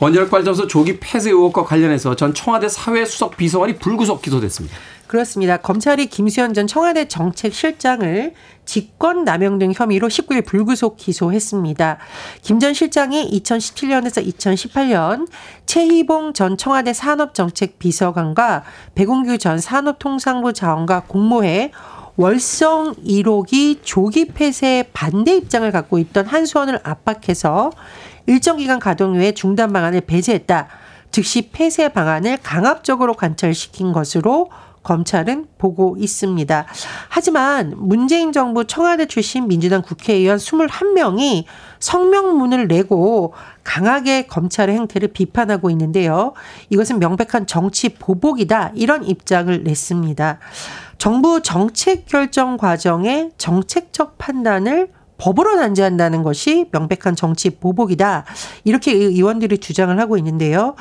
원자력 0.00 0.30
발전소 0.30 0.66
조기 0.66 0.98
폐쇄 0.98 1.30
의혹과 1.30 1.64
관련해서 1.64 2.16
전 2.16 2.32
청와대 2.32 2.68
사회수석 2.68 3.36
비서관이 3.36 3.76
불구속 3.76 4.22
기소됐습니다. 4.22 4.76
그렇습니다. 5.10 5.56
검찰이 5.56 6.06
김수현 6.06 6.54
전 6.54 6.68
청와대 6.68 7.08
정책실장을 7.08 8.32
직권 8.64 9.24
남용 9.24 9.58
등 9.58 9.72
혐의로 9.74 10.06
19일 10.06 10.46
불구속 10.46 10.96
기소했습니다. 10.96 11.98
김 12.42 12.60
전 12.60 12.74
실장이 12.74 13.28
2017년에서 13.28 14.24
2018년 14.24 15.26
최희봉 15.66 16.32
전 16.32 16.56
청와대 16.56 16.92
산업정책 16.92 17.80
비서관과 17.80 18.62
백운규 18.94 19.38
전 19.38 19.58
산업통상부 19.58 20.52
자원과 20.52 21.06
공모해 21.08 21.72
월성 22.14 22.94
1호기 23.04 23.80
조기 23.82 24.26
폐쇄 24.26 24.84
반대 24.92 25.34
입장을 25.34 25.68
갖고 25.72 25.98
있던 25.98 26.26
한수원을 26.26 26.78
압박해서 26.84 27.72
일정 28.28 28.58
기간 28.58 28.78
가동 28.78 29.16
후에 29.16 29.32
중단 29.32 29.72
방안을 29.72 30.02
배제했다. 30.02 30.68
즉시 31.10 31.50
폐쇄 31.50 31.88
방안을 31.88 32.38
강압적으로 32.44 33.14
관철시킨 33.14 33.90
것으로 33.90 34.50
검찰은 34.82 35.46
보고 35.58 35.96
있습니다. 35.98 36.66
하지만 37.08 37.74
문재인 37.76 38.32
정부 38.32 38.66
청와대 38.66 39.06
출신 39.06 39.48
민주당 39.48 39.82
국회의원 39.82 40.38
21명이 40.38 41.44
성명문을 41.78 42.68
내고 42.68 43.34
강하게 43.64 44.26
검찰의 44.26 44.74
행태를 44.76 45.08
비판하고 45.08 45.70
있는데요. 45.70 46.32
이것은 46.70 46.98
명백한 46.98 47.46
정치 47.46 47.90
보복이다. 47.90 48.72
이런 48.74 49.04
입장을 49.04 49.62
냈습니다. 49.62 50.38
정부 50.98 51.42
정책 51.42 52.06
결정 52.06 52.56
과정에 52.56 53.30
정책적 53.38 54.18
판단을 54.18 54.88
법으로 55.20 55.56
단죄한다는 55.56 56.22
것이 56.22 56.66
명백한 56.72 57.14
정치 57.14 57.50
보복이다. 57.50 58.24
이렇게 58.64 58.92
의원들이 58.92 59.58
주장을 59.58 59.96
하고 60.00 60.16
있는데요. 60.16 60.74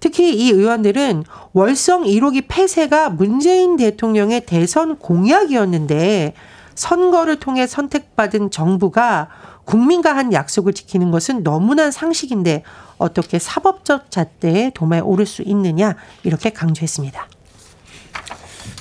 특히 0.00 0.36
이 0.36 0.50
의원들은 0.50 1.24
월성 1.54 2.04
1호기 2.04 2.44
폐쇄가 2.46 3.10
문재인 3.10 3.76
대통령의 3.76 4.42
대선 4.44 4.98
공약이었는데 4.98 6.34
선거를 6.74 7.40
통해 7.40 7.66
선택받은 7.66 8.50
정부가 8.50 9.28
국민과 9.64 10.14
한 10.14 10.32
약속을 10.32 10.74
지키는 10.74 11.10
것은 11.10 11.42
너무나 11.42 11.90
상식인데 11.90 12.62
어떻게 12.98 13.38
사법적 13.38 14.10
잣대에 14.10 14.70
도마에 14.74 15.00
오를 15.00 15.26
수 15.26 15.42
있느냐 15.42 15.96
이렇게 16.22 16.50
강조했습니다. 16.50 17.28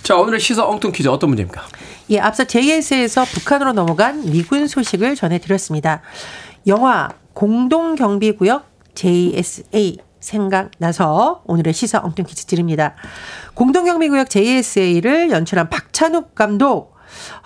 자 0.05 0.15
오늘의 0.15 0.39
시사 0.39 0.63
엉뚱 0.67 0.91
퀴즈 0.91 1.07
어떤 1.07 1.31
문제입니까? 1.31 1.63
예, 2.12 2.19
앞서 2.19 2.43
JS에서 2.43 3.25
북한으로 3.25 3.74
넘어간 3.74 4.21
미군 4.29 4.67
소식을 4.67 5.15
전해드렸습니다. 5.15 6.03
영화 6.67 7.09
공동경비구역 7.33 8.67
JSA 8.93 9.97
생각나서 10.19 11.41
오늘의 11.47 11.74
시사 11.74 12.01
엉뚱 12.03 12.25
퀴즈 12.25 12.45
드립니다. 12.45 12.93
공동경비구역 13.55 14.29
JSA를 14.29 15.31
연출한 15.31 15.71
박찬욱 15.71 16.35
감독 16.35 16.93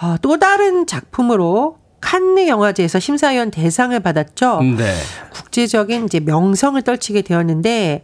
어, 0.01 0.18
또 0.22 0.38
다른 0.38 0.86
작품으로 0.86 1.78
칸느 2.01 2.46
영화제에서 2.50 3.00
심사위원 3.00 3.51
대상을 3.51 3.98
받았죠. 4.01 4.60
네. 4.78 4.96
국제적인 5.32 6.04
이제 6.04 6.20
명성을 6.20 6.82
떨치게 6.82 7.22
되었는데 7.22 8.04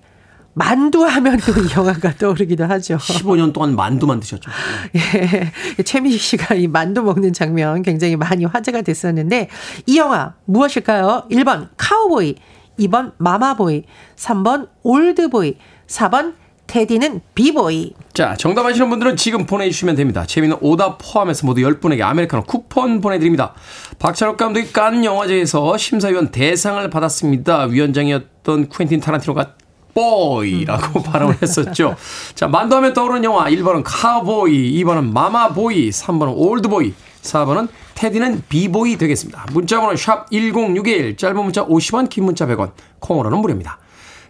만두 0.55 1.03
하면 1.05 1.37
또 1.37 1.51
이 1.51 1.67
영화가 1.75 2.15
떠오르기도 2.15 2.65
하죠. 2.65 2.97
15년 2.97 3.53
동안 3.53 3.75
만두만 3.75 4.21
드셨죠. 4.21 4.49
예. 4.95 5.83
최민식 5.83 6.21
씨가 6.21 6.55
이 6.55 6.67
만두 6.67 7.03
먹는 7.03 7.33
장면 7.33 7.83
굉장히 7.83 8.15
많이 8.15 8.45
화제가 8.45 8.81
됐었는데 8.81 9.49
이 9.85 9.97
영화 9.97 10.33
무엇일까요? 10.45 11.25
1번 11.29 11.69
카우보이, 11.75 12.35
2번 12.79 13.11
마마보이, 13.17 13.83
3번 14.15 14.69
올드보이, 14.83 15.57
4번 15.87 16.33
테디는 16.67 17.21
비보이. 17.35 17.93
자, 18.13 18.35
정답 18.37 18.65
아시는 18.65 18.89
분들은 18.89 19.17
지금 19.17 19.45
보내주시면 19.45 19.95
됩니다. 19.95 20.25
재미난 20.25 20.57
오답 20.61 20.97
포함해서 20.99 21.45
모두 21.45 21.61
10분에게 21.61 22.01
아메리카노 22.01 22.43
쿠폰 22.43 23.01
보내드립니다. 23.01 23.53
박찬욱 23.99 24.37
감독이 24.37 24.71
깐느 24.71 25.03
영화제에서 25.05 25.77
심사위원 25.77 26.31
대상을 26.31 26.89
받았습니다. 26.89 27.65
위원장이었던 27.65 28.69
쿠엔틴 28.69 29.01
타란티노가 29.01 29.53
보이라고 29.95 31.01
발음을 31.03 31.41
했었죠. 31.41 31.95
자, 32.35 32.47
만두하면 32.47 32.93
떠오르는 32.93 33.23
영화 33.23 33.45
1번은 33.45 33.81
카우보이, 33.83 34.73
2번은 34.83 35.11
마마보이, 35.11 35.89
3번은 35.89 36.33
올드보이, 36.35 36.93
4번은 37.23 37.69
테디는 37.95 38.43
비보이 38.49 38.97
되겠습니다. 38.97 39.45
문자번호 39.53 39.95
샵 39.95 40.29
1061, 40.29 41.17
짧은 41.17 41.35
문자 41.41 41.65
50원, 41.65 42.09
긴 42.09 42.25
문자 42.25 42.45
100원, 42.45 42.71
콩으로는 42.99 43.39
무료입니다. 43.39 43.79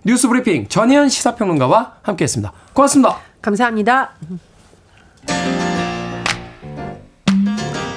뉴스 0.06 0.28
브리핑 0.28 0.68
전혜연 0.70 1.10
시사평론가와 1.10 1.96
함께했습니다. 2.04 2.54
고맙습니다. 2.74 3.18
감사합니다. 3.42 4.12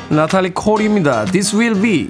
나탈리 0.08 0.54
콜입니다. 0.54 1.26
This 1.26 1.54
will 1.54 1.80
be. 1.80 2.08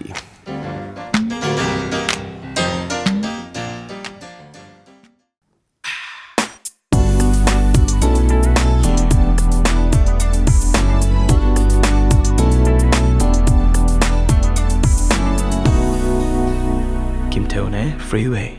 Freeway. 18.08 18.56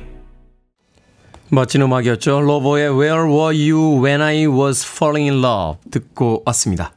멋진 1.49 1.81
음악이었죠. 1.81 2.41
로보의 2.41 2.89
Where 2.91 3.23
Were 3.23 3.71
You 3.71 4.05
When 4.05 4.21
I 4.21 4.45
Was 4.45 4.85
Falling 4.85 5.27
in 5.27 5.43
Love 5.43 5.79
듣고 5.89 6.43
왔습니다. 6.45 6.93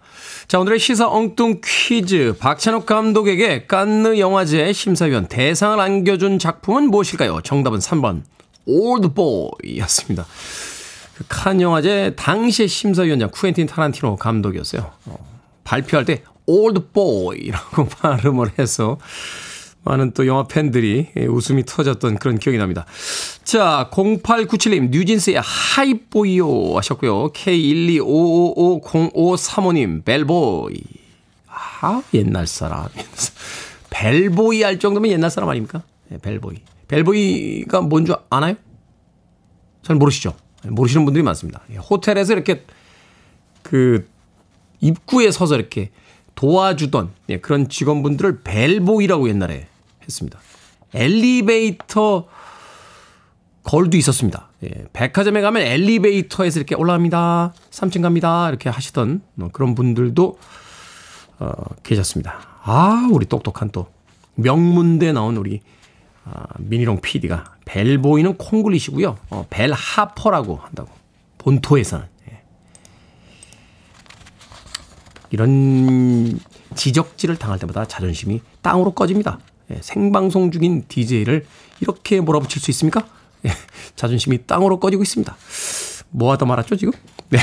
자, 0.48 0.58
오늘의 0.58 0.78
시사 0.78 1.08
엉뚱 1.08 1.62
퀴즈. 1.64 2.36
박찬욱 2.38 2.84
감독에게 2.84 3.64
깐느 3.66 4.18
영화제 4.18 4.70
심사위원 4.74 5.28
대상을 5.28 5.80
안겨준 5.80 6.38
작품은 6.38 6.90
무엇일까요? 6.90 7.40
정답은 7.40 7.78
3번. 7.78 8.20
올드보이 8.66 9.78
였습니다. 9.78 10.26
그 11.16 11.39
칸 11.39 11.62
영화제 11.62 12.14
당시의 12.16 12.68
심사위원장 12.68 13.30
쿠엔틴 13.30 13.66
타란티노 13.66 14.16
감독이었어요. 14.16 14.90
어, 15.06 15.16
발표할 15.64 16.04
때 16.04 16.22
올드보이라고 16.44 17.86
발음을 18.02 18.50
해서 18.58 18.98
많은 19.84 20.12
또 20.12 20.26
영화 20.26 20.46
팬들이 20.46 21.08
웃음이 21.28 21.64
터졌던 21.64 22.18
그런 22.18 22.38
기억이 22.38 22.58
납니다. 22.58 22.84
자, 23.44 23.88
0897님, 23.92 24.90
뉴진스의 24.90 25.40
하이보이요 25.42 26.76
하셨고요. 26.76 27.32
K125550535님, 27.32 30.04
벨보이. 30.04 30.76
아, 31.48 32.02
옛날 32.14 32.46
사람. 32.46 32.86
벨보이 33.90 34.62
할 34.62 34.78
정도면 34.78 35.10
옛날 35.10 35.30
사람 35.30 35.50
아닙니까? 35.50 35.82
네, 36.08 36.18
벨보이. 36.18 36.56
벨보이가 36.88 37.80
뭔 37.82 38.06
줄 38.06 38.16
아나요? 38.30 38.54
잘 39.82 39.96
모르시죠? 39.96 40.34
모르시는 40.64 41.04
분들이 41.04 41.22
많습니다. 41.24 41.60
예, 41.72 41.76
호텔에서 41.76 42.32
이렇게 42.34 42.64
그 43.62 44.08
입구에 44.80 45.30
서서 45.32 45.56
이렇게 45.56 45.90
도와주던 46.36 47.10
예, 47.30 47.40
그런 47.40 47.68
직원분들을 47.68 48.42
벨보이라고 48.42 49.28
옛날에 49.28 49.66
했습니다. 50.02 50.38
엘리베이터 50.94 52.28
걸도 53.64 53.96
있었습니다. 53.96 54.48
예, 54.64 54.86
백화점에 54.92 55.40
가면 55.40 55.62
엘리베이터에서 55.62 56.58
이렇게 56.58 56.74
올라갑니다. 56.74 57.52
3층 57.70 58.02
갑니다. 58.02 58.48
이렇게 58.48 58.68
하시던 58.68 59.22
뭐 59.34 59.48
그런 59.52 59.74
분들도 59.74 60.38
어, 61.38 61.52
계셨습니다. 61.82 62.38
아, 62.62 63.08
우리 63.10 63.26
똑똑한 63.26 63.70
또 63.70 63.88
명문대 64.34 65.12
나온 65.12 65.36
우리 65.36 65.60
아, 66.24 66.44
미니롱 66.58 67.00
PD가 67.00 67.56
벨보이는 67.64 68.36
콩글리시고요. 68.36 69.16
어, 69.30 69.46
벨하퍼라고 69.50 70.56
한다고. 70.56 70.90
본토에서는. 71.38 72.06
예. 72.30 72.42
이런 75.30 76.38
지적질을 76.74 77.36
당할 77.36 77.58
때마다 77.58 77.84
자존심이 77.84 78.40
땅으로 78.60 78.92
꺼집니다. 78.92 79.38
예, 79.70 79.78
생방송 79.80 80.50
중인 80.50 80.84
DJ를 80.88 81.46
이렇게 81.80 82.20
몰아붙일 82.20 82.60
수 82.60 82.70
있습니까? 82.70 83.06
예, 83.46 83.50
자존심이 83.96 84.46
땅으로 84.46 84.78
꺼지고 84.80 85.02
있습니다. 85.02 85.36
뭐 86.10 86.32
하다 86.32 86.46
말았죠, 86.46 86.76
지금? 86.76 86.92
네. 87.30 87.38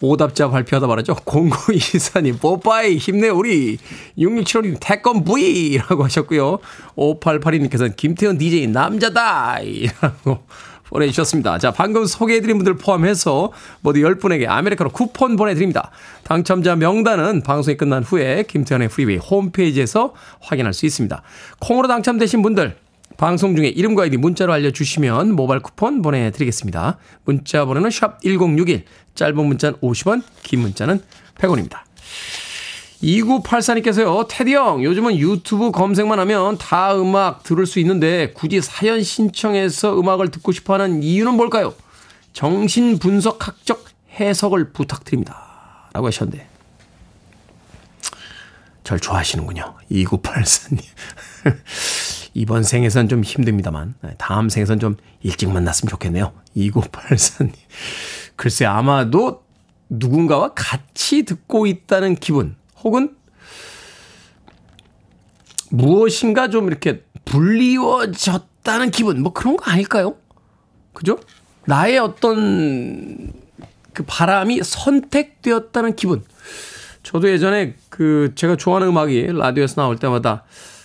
오답자 0.00 0.50
발표하다 0.50 0.88
말았죠. 0.88 1.14
0924님, 1.14 2.40
뽀빠이, 2.40 2.96
힘내, 2.96 3.28
우리. 3.28 3.78
6675님, 4.18 4.76
태권 4.80 5.24
V라고 5.24 6.04
하셨고요. 6.04 6.58
5882님께서는 6.96 7.96
김태현 7.96 8.36
DJ 8.36 8.66
남자다! 8.66 9.60
이라고 9.60 10.44
보내주셨습니다. 10.92 11.58
자, 11.58 11.70
방금 11.70 12.04
소개해드린 12.06 12.58
분들 12.58 12.76
포함해서 12.76 13.52
모두 13.80 14.00
10분에게 14.00 14.48
아메리카노 14.48 14.90
쿠폰 14.90 15.36
보내드립니다. 15.36 15.90
당첨자 16.22 16.76
명단은 16.76 17.42
방송이 17.42 17.76
끝난 17.76 18.02
후에 18.02 18.44
김태훈의 18.44 18.88
프리웨이 18.88 19.16
홈페이지에서 19.16 20.14
확인할 20.40 20.72
수 20.74 20.86
있습니다. 20.86 21.22
콩으로 21.60 21.88
당첨되신 21.88 22.42
분들, 22.42 22.76
방송 23.16 23.56
중에 23.56 23.68
이름과 23.68 24.04
아이디 24.04 24.16
문자로 24.16 24.52
알려주시면 24.52 25.34
모바일 25.34 25.60
쿠폰 25.60 26.02
보내드리겠습니다. 26.02 26.98
문자 27.24 27.64
번호는 27.64 27.90
샵 27.90 28.20
1061, 28.22 28.84
짧은 29.14 29.36
문자는 29.36 29.78
50원, 29.78 30.22
긴 30.42 30.60
문자는 30.60 31.00
100원입니다. 31.38 31.80
2984님께서요, 33.02 34.26
테디 34.28 34.54
형, 34.54 34.82
요즘은 34.82 35.18
유튜브 35.18 35.70
검색만 35.72 36.18
하면 36.20 36.56
다 36.56 36.94
음악 36.94 37.42
들을 37.42 37.66
수 37.66 37.80
있는데 37.80 38.32
굳이 38.32 38.60
사연 38.60 39.02
신청해서 39.02 39.98
음악을 39.98 40.30
듣고 40.30 40.52
싶어 40.52 40.74
하는 40.74 41.02
이유는 41.02 41.34
뭘까요? 41.34 41.74
정신 42.32 42.98
분석학적 42.98 43.84
해석을 44.18 44.72
부탁드립니다. 44.72 45.88
라고 45.92 46.06
하셨는데. 46.06 46.48
절 48.84 49.00
좋아하시는군요. 49.00 49.74
2984님. 49.90 50.82
이번 52.34 52.62
생에선 52.62 53.08
좀 53.08 53.22
힘듭니다만, 53.22 53.94
다음 54.16 54.48
생에선 54.48 54.80
좀 54.80 54.96
일찍 55.22 55.50
만났으면 55.50 55.90
좋겠네요. 55.90 56.32
2984님. 56.56 57.52
글쎄, 58.36 58.64
아마도 58.64 59.44
누군가와 59.90 60.54
같이 60.54 61.24
듣고 61.24 61.66
있다는 61.66 62.14
기분, 62.14 62.56
혹은 62.84 63.14
무엇인가 65.70 66.48
좀 66.48 66.66
이렇게 66.66 67.02
불리워졌다는 67.24 68.90
기분, 68.90 69.22
뭐 69.22 69.32
그런 69.32 69.56
거 69.56 69.70
아닐까요? 69.70 70.16
그죠? 70.92 71.18
나의 71.66 71.98
어떤 71.98 73.32
그 73.92 74.04
바람이 74.06 74.60
선택되었다는 74.62 75.96
기분. 75.96 76.22
저도 77.02 77.28
예전에 77.30 77.74
그 77.88 78.32
제가 78.34 78.56
좋아하는 78.56 78.88
음악이 78.88 79.32
라디오에서 79.32 79.80
나올 79.80 79.96
때마다 79.96 80.44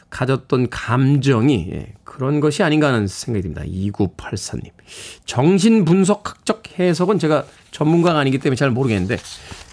가졌던 0.09 0.69
감정이 0.69 1.69
예, 1.71 1.93
그런 2.03 2.39
것이 2.39 2.63
아닌가 2.63 2.87
하는 2.87 3.07
생각이 3.07 3.43
듭니다. 3.43 3.63
2984님. 3.63 4.71
정신분석학적 5.25 6.79
해석은 6.79 7.19
제가 7.19 7.45
전문가가 7.71 8.19
아니기 8.19 8.39
때문에 8.39 8.55
잘 8.55 8.71
모르겠는데 8.71 9.17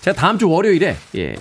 제가 0.02 0.16
다음 0.16 0.38
주 0.38 0.48
월요일에 0.50 0.96
예, 1.16 1.37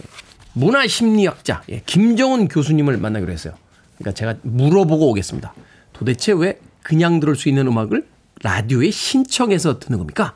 문화 0.53 0.87
심리학자 0.87 1.63
예, 1.69 1.81
김정은 1.85 2.47
교수님을 2.47 2.97
만나기로 2.97 3.31
했어요. 3.31 3.53
그러니까 3.97 4.15
제가 4.17 4.35
물어보고 4.41 5.09
오겠습니다. 5.09 5.53
도대체 5.93 6.31
왜 6.33 6.59
그냥 6.81 7.19
들을 7.19 7.35
수 7.35 7.49
있는 7.49 7.67
음악을 7.67 8.07
라디오에 8.41 8.91
신청해서 8.91 9.79
듣는 9.79 9.97
겁니까? 9.97 10.35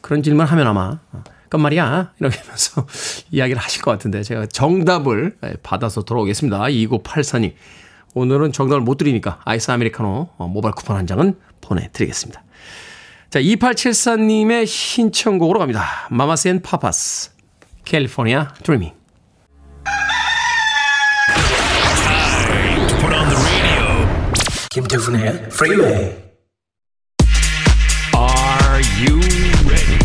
그런 0.00 0.22
질문 0.22 0.44
을 0.44 0.52
하면 0.52 0.66
아마 0.66 0.98
그건 1.44 1.62
말이야 1.62 2.12
이렇게 2.18 2.38
하면서 2.38 2.86
이야기를 3.30 3.60
하실 3.60 3.82
것 3.82 3.90
같은데 3.90 4.22
제가 4.22 4.46
정답을 4.46 5.36
예, 5.44 5.54
받아서 5.62 6.02
돌아오겠습니다. 6.02 6.58
2984님 6.58 7.54
오늘은 8.14 8.52
정답을 8.52 8.80
못 8.80 8.96
드리니까 8.96 9.40
아이스 9.44 9.70
아메리카노 9.70 10.30
어, 10.36 10.48
모바일 10.48 10.74
쿠폰 10.74 10.96
한 10.96 11.06
장은 11.06 11.36
보내드리겠습니다. 11.60 12.42
자 13.30 13.40
2874님의 13.40 14.66
신청곡으로 14.66 15.58
갑니다. 15.58 16.08
Mamas 16.10 16.48
and 16.48 16.60
Papas 16.60 17.30
캘리포니아 17.84 18.54
드리밍 18.62 18.92
김태훈의 24.72 25.48
Freeway. 25.52 26.16
Are 28.16 28.82
you 28.98 29.20
ready? 29.68 29.98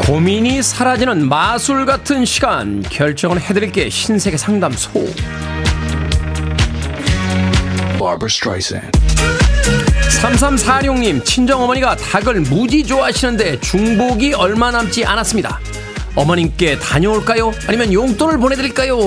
고민이 0.00 0.60
사라지는 0.62 1.28
마술 1.28 1.86
같은 1.86 2.24
시간 2.24 2.82
결정을 2.82 3.40
해드릴게 3.40 3.88
신세계 3.90 4.36
상담소 4.36 4.90
Barbara 7.98 8.26
Streisand. 8.26 8.97
3346님 10.08 11.24
친정어머니가 11.24 11.96
닭을 11.96 12.40
무지 12.40 12.82
좋아하시는데 12.84 13.60
중복이 13.60 14.34
얼마 14.34 14.70
남지 14.70 15.04
않았습니다 15.04 15.60
어머님께 16.14 16.78
다녀올까요? 16.78 17.52
아니면 17.68 17.92
용돈을 17.92 18.38
보내드릴까요? 18.38 18.98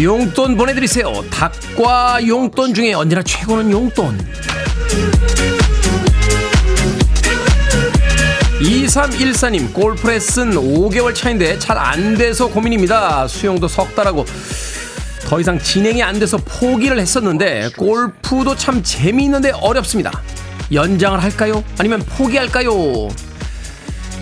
용돈 0.00 0.56
보내드리세요. 0.56 1.12
닭과 1.30 2.24
용돈 2.28 2.72
중에 2.72 2.92
언제나 2.92 3.20
최고는 3.24 3.72
용돈. 3.72 4.16
2314님, 8.60 9.72
골프레슨 9.72 10.52
5개월 10.52 11.12
차인데 11.14 11.58
잘 11.58 11.76
안 11.78 12.16
돼서 12.16 12.46
고민입니다. 12.46 13.26
수영도 13.26 13.66
석 13.66 13.96
달하고 13.96 14.24
더 15.30 15.38
이상 15.38 15.60
진행이 15.60 16.02
안 16.02 16.18
돼서 16.18 16.38
포기를 16.38 16.98
했었는데 16.98 17.70
골프도 17.76 18.56
참 18.56 18.82
재미있는데 18.82 19.52
어렵습니다. 19.52 20.10
연장을 20.72 21.22
할까요? 21.22 21.62
아니면 21.78 22.00
포기할까요? 22.00 22.72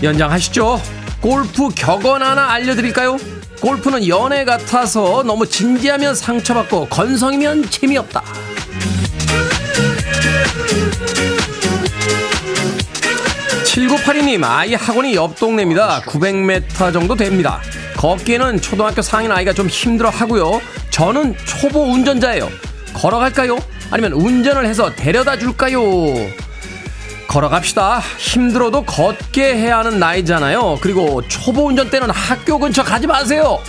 연장하시죠. 0.03 0.79
골프 1.19 1.69
격언 1.69 2.21
하나 2.21 2.51
알려드릴까요? 2.51 3.17
골프는 3.59 4.07
연애 4.07 4.45
같아서 4.45 5.23
너무 5.23 5.47
진지하면 5.47 6.13
상처받고 6.13 6.89
건성이면 6.89 7.71
재미없다. 7.71 8.23
7982님, 13.63 14.43
아이 14.43 14.75
학원이 14.75 15.15
옆 15.15 15.39
동네입니다. 15.39 16.01
900m 16.01 16.93
정도 16.93 17.15
됩니다. 17.15 17.59
걷기에는 17.97 18.61
초등학교 18.61 19.01
4학년 19.01 19.31
아이가 19.31 19.53
좀 19.53 19.67
힘들어 19.67 20.09
하고요. 20.09 20.61
저는 20.99 21.33
초보 21.45 21.83
운전자예요. 21.93 22.49
걸어갈까요? 22.93 23.57
아니면 23.89 24.11
운전을 24.11 24.65
해서 24.65 24.93
데려다 24.93 25.37
줄까요? 25.37 25.81
걸어갑시다. 27.29 28.01
힘들어도 28.17 28.83
걷게 28.83 29.55
해야 29.55 29.77
하는 29.77 29.97
나이잖아요. 29.97 30.79
그리고 30.81 31.25
초보 31.29 31.67
운전 31.67 31.89
때는 31.89 32.09
학교 32.09 32.59
근처 32.59 32.83
가지 32.83 33.07
마세요. 33.07 33.59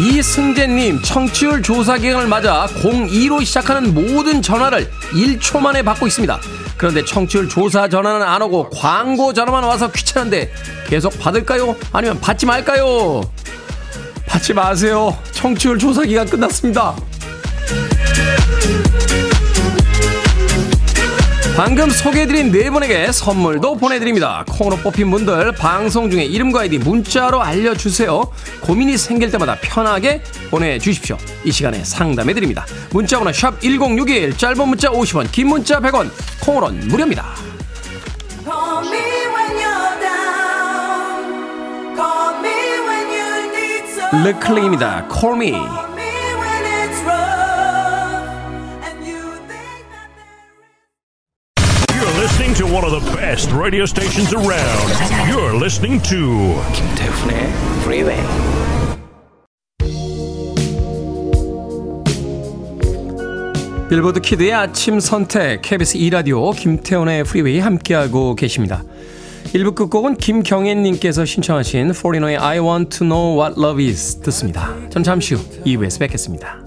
이승재님, 0.00 1.00
청취율 1.00 1.62
조사 1.62 1.98
기간을 1.98 2.26
맞아 2.26 2.66
02로 2.82 3.44
시작하는 3.44 3.94
모든 3.94 4.42
전화를 4.42 4.90
1초 5.12 5.60
만에 5.60 5.82
받고 5.82 6.08
있습니다. 6.08 6.40
그런데 6.78 7.04
청취율 7.04 7.48
조사 7.48 7.88
전화는 7.88 8.24
안 8.24 8.40
오고 8.40 8.70
광고 8.70 9.34
전화만 9.34 9.64
와서 9.64 9.90
귀찮은데 9.90 10.50
계속 10.86 11.18
받을까요? 11.18 11.74
아니면 11.92 12.20
받지 12.20 12.46
말까요? 12.46 13.20
받지 14.26 14.54
마세요. 14.54 15.16
청취율 15.32 15.78
조사 15.78 16.02
기간 16.04 16.26
끝났습니다. 16.26 16.94
방금 21.58 21.90
소개해드린 21.90 22.52
네 22.52 22.70
분에게 22.70 23.10
선물도 23.10 23.78
보내드립니다. 23.78 24.44
콩으로 24.48 24.76
뽑힌 24.76 25.10
분들 25.10 25.50
방송 25.54 26.08
중에 26.08 26.22
이름과 26.22 26.60
아이디 26.60 26.78
문자로 26.78 27.42
알려주세요. 27.42 28.30
고민이 28.60 28.96
생길 28.96 29.32
때마다 29.32 29.56
편하게 29.60 30.22
보내주십시오. 30.52 31.18
이 31.42 31.50
시간에 31.50 31.82
상담해드립니다. 31.82 32.64
문자번호 32.92 33.32
샵 33.32 33.60
1061, 33.60 34.38
짧은 34.38 34.68
문자 34.68 34.88
50원, 34.90 35.32
긴 35.32 35.48
문자 35.48 35.80
100원, 35.80 36.12
콩으로는 36.44 36.86
무료입니다. 36.86 37.26
르클링입니다. 44.24 45.08
Call 45.12 45.34
me. 45.34 45.87
One 52.78 52.94
of 52.94 53.04
the 53.04 53.16
best 53.16 53.50
radio 53.50 53.84
stations 53.84 54.32
around. 54.32 54.88
You're 55.28 55.54
listening 55.58 56.00
to 56.02 56.54
김태훈의 56.72 57.48
Freeway. 57.82 58.22
Billboard 63.88 64.20
Kid의 64.20 64.52
아침 64.52 65.00
선택 65.00 65.62
KBS 65.62 65.96
2 65.96 66.10
라디오 66.10 66.52
김태훈의 66.52 67.24
Freeway 67.24 67.58
함께하고 67.58 68.36
계십니다. 68.36 68.84
1부 69.54 69.74
끝곡은 69.74 70.18
김경애 70.18 70.74
님께서 70.74 71.24
신청하신 71.24 71.94
Foreigner의 71.94 72.36
I 72.36 72.60
want 72.60 72.98
to 72.98 73.06
know 73.06 73.40
what 73.40 73.58
love 73.58 73.84
is 73.84 74.20
듣습니다. 74.20 74.72
전 74.90 75.02
잠시 75.02 75.34
후 75.34 75.42
2부에서 75.64 75.98
뵙겠습니다. 75.98 76.60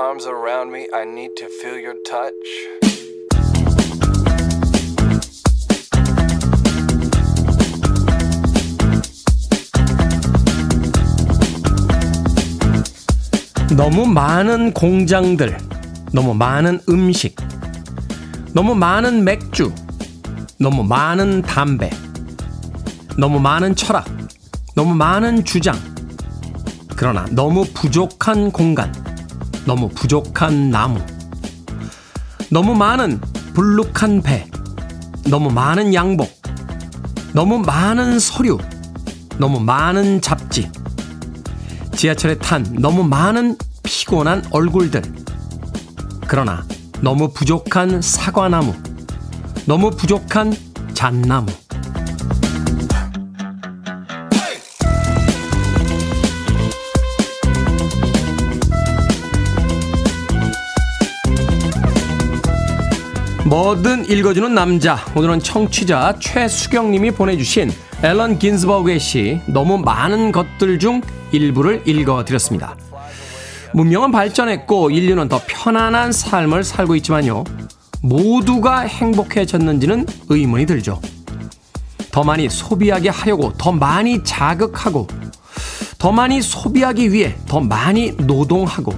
Arms 0.00 0.26
around 0.26 0.72
me. 0.72 0.88
I 0.94 1.04
need 1.04 1.36
to 1.36 1.46
feel 1.60 1.78
your 1.78 1.94
touch. 2.08 2.32
너무 13.76 14.06
많은 14.06 14.72
공장들, 14.72 15.58
너무 16.12 16.34
많은 16.34 16.80
음식, 16.88 17.36
너무 18.54 18.74
많은 18.74 19.22
맥주, 19.22 19.72
너무 20.58 20.82
많은 20.82 21.42
담배, 21.42 21.90
너무 23.18 23.38
많은 23.38 23.76
철학, 23.76 24.06
너무 24.74 24.94
많은 24.94 25.44
주장. 25.44 25.76
그러나 26.96 27.26
너무 27.30 27.64
부족한 27.74 28.50
공간, 28.50 28.92
너무 29.64 29.88
부족한 29.88 30.70
나무, 30.70 30.98
너무 32.50 32.74
많은 32.74 33.20
불룩한 33.54 34.22
배, 34.22 34.48
너무 35.28 35.50
많은 35.50 35.94
양복, 35.94 36.30
너무 37.32 37.58
많은 37.58 38.18
서류, 38.18 38.58
너무 39.38 39.60
많은 39.60 40.20
잡지. 40.20 40.70
지하철에 41.96 42.38
탄 42.38 42.62
너무 42.78 43.04
많은 43.04 43.56
피곤한 43.82 44.44
얼굴들. 44.50 45.02
그러나 46.26 46.64
너무 47.02 47.32
부족한 47.32 48.00
사과나무. 48.00 48.74
너무 49.66 49.90
부족한 49.90 50.54
잣나무. 50.94 51.46
뭐든 63.50 64.08
읽어주는 64.08 64.54
남자. 64.54 65.04
오늘은 65.16 65.40
청취자 65.40 66.14
최수경님이 66.20 67.10
보내주신 67.10 67.72
앨런 68.00 68.38
긴스버그의 68.38 69.00
시 69.00 69.40
너무 69.46 69.76
많은 69.76 70.30
것들 70.30 70.78
중 70.78 71.00
일부를 71.32 71.82
읽어드렸습니다. 71.84 72.76
문명은 73.74 74.12
발전했고 74.12 74.92
인류는 74.92 75.26
더 75.26 75.40
편안한 75.48 76.12
삶을 76.12 76.62
살고 76.62 76.94
있지만요. 76.94 77.42
모두가 78.02 78.82
행복해졌는지는 78.82 80.06
의문이 80.28 80.66
들죠. 80.66 81.00
더 82.12 82.22
많이 82.22 82.48
소비하게 82.48 83.08
하려고 83.08 83.52
더 83.54 83.72
많이 83.72 84.22
자극하고 84.22 85.08
더 85.98 86.12
많이 86.12 86.40
소비하기 86.40 87.12
위해 87.12 87.34
더 87.48 87.58
많이 87.58 88.12
노동하고 88.12 88.94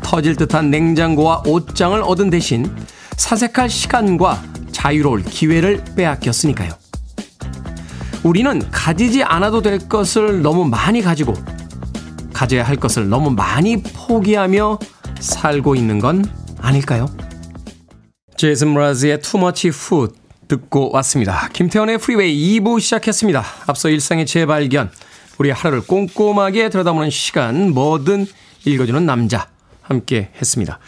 터질 0.00 0.36
듯한 0.36 0.70
냉장고와 0.70 1.42
옷장을 1.44 2.00
얻은 2.00 2.30
대신 2.30 2.72
사색할 3.16 3.68
시간과 3.68 4.42
자유로울 4.72 5.22
기회를 5.24 5.84
빼앗겼으니까요. 5.96 6.72
우리는 8.22 8.70
가지지 8.70 9.22
않아도 9.22 9.62
될 9.62 9.78
것을 9.88 10.42
너무 10.42 10.64
많이 10.64 11.02
가지고 11.02 11.34
가져야 12.32 12.64
할 12.64 12.76
것을 12.76 13.08
너무 13.08 13.30
많이 13.30 13.82
포기하며 13.82 14.78
살고 15.20 15.74
있는 15.76 15.98
건 15.98 16.24
아닐까요? 16.60 17.08
제이슨 18.36 18.74
므라즈의 18.74 19.20
Too 19.20 19.42
Much 19.42 19.68
Food 19.68 20.14
듣고 20.48 20.90
왔습니다. 20.92 21.48
김태훈의 21.52 21.98
Freeway 21.98 22.60
2부 22.60 22.80
시작했습니다. 22.80 23.44
앞서 23.66 23.88
일상의 23.88 24.26
재발견, 24.26 24.90
우리 25.38 25.50
하루를 25.50 25.86
꼼꼼하게 25.86 26.68
들여다보는 26.68 27.10
시간, 27.10 27.70
뭐든 27.70 28.26
읽어주는 28.64 29.06
남자. 29.06 29.51
함께 29.82 30.30
했습니다. 30.36 30.78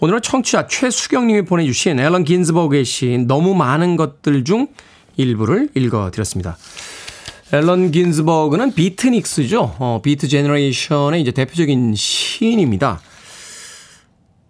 오늘은 0.00 0.22
청취자 0.22 0.66
최수경님이 0.66 1.42
보내주신 1.42 1.98
앨런 1.98 2.24
긴즈버그의 2.24 2.84
시인 2.84 3.26
너무 3.26 3.54
많은 3.54 3.96
것들 3.96 4.44
중 4.44 4.68
일부를 5.16 5.68
읽어드렸습니다. 5.74 6.56
앨런 7.52 7.90
긴즈버그는 7.90 8.74
Beatniks죠. 8.74 9.76
어, 9.78 10.00
Beat 10.02 10.28
Generation의 10.28 11.20
이제 11.20 11.30
대표적인 11.30 11.94
시인입니다. 11.94 13.00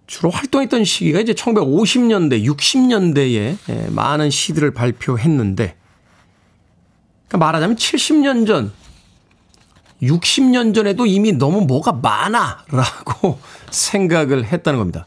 주로 0.06 0.30
활동했던 0.30 0.84
시기가 0.84 1.20
이제 1.20 1.32
1950년대, 1.32 2.44
60년대에 2.44 3.56
예, 3.68 3.86
많은 3.90 4.30
시들을 4.30 4.72
발표했는데, 4.72 5.74
그러니까 7.28 7.38
말하자면 7.38 7.76
70년 7.76 8.46
전, 8.46 8.72
60년 10.04 10.74
전에도 10.74 11.06
이미 11.06 11.32
너무 11.32 11.62
뭐가 11.62 11.92
많아라고 11.92 13.38
생각을 13.70 14.44
했다는 14.44 14.78
겁니다. 14.78 15.06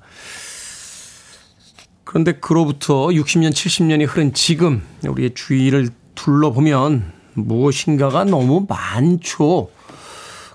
그런데 2.03 2.33
그로부터 2.33 3.07
60년, 3.07 3.51
70년이 3.51 4.07
흐른 4.07 4.33
지금 4.33 4.81
우리의 5.05 5.33
주위를 5.33 5.89
둘러보면 6.15 7.11
무엇인가가 7.33 8.23
너무 8.23 8.65
많죠. 8.67 9.69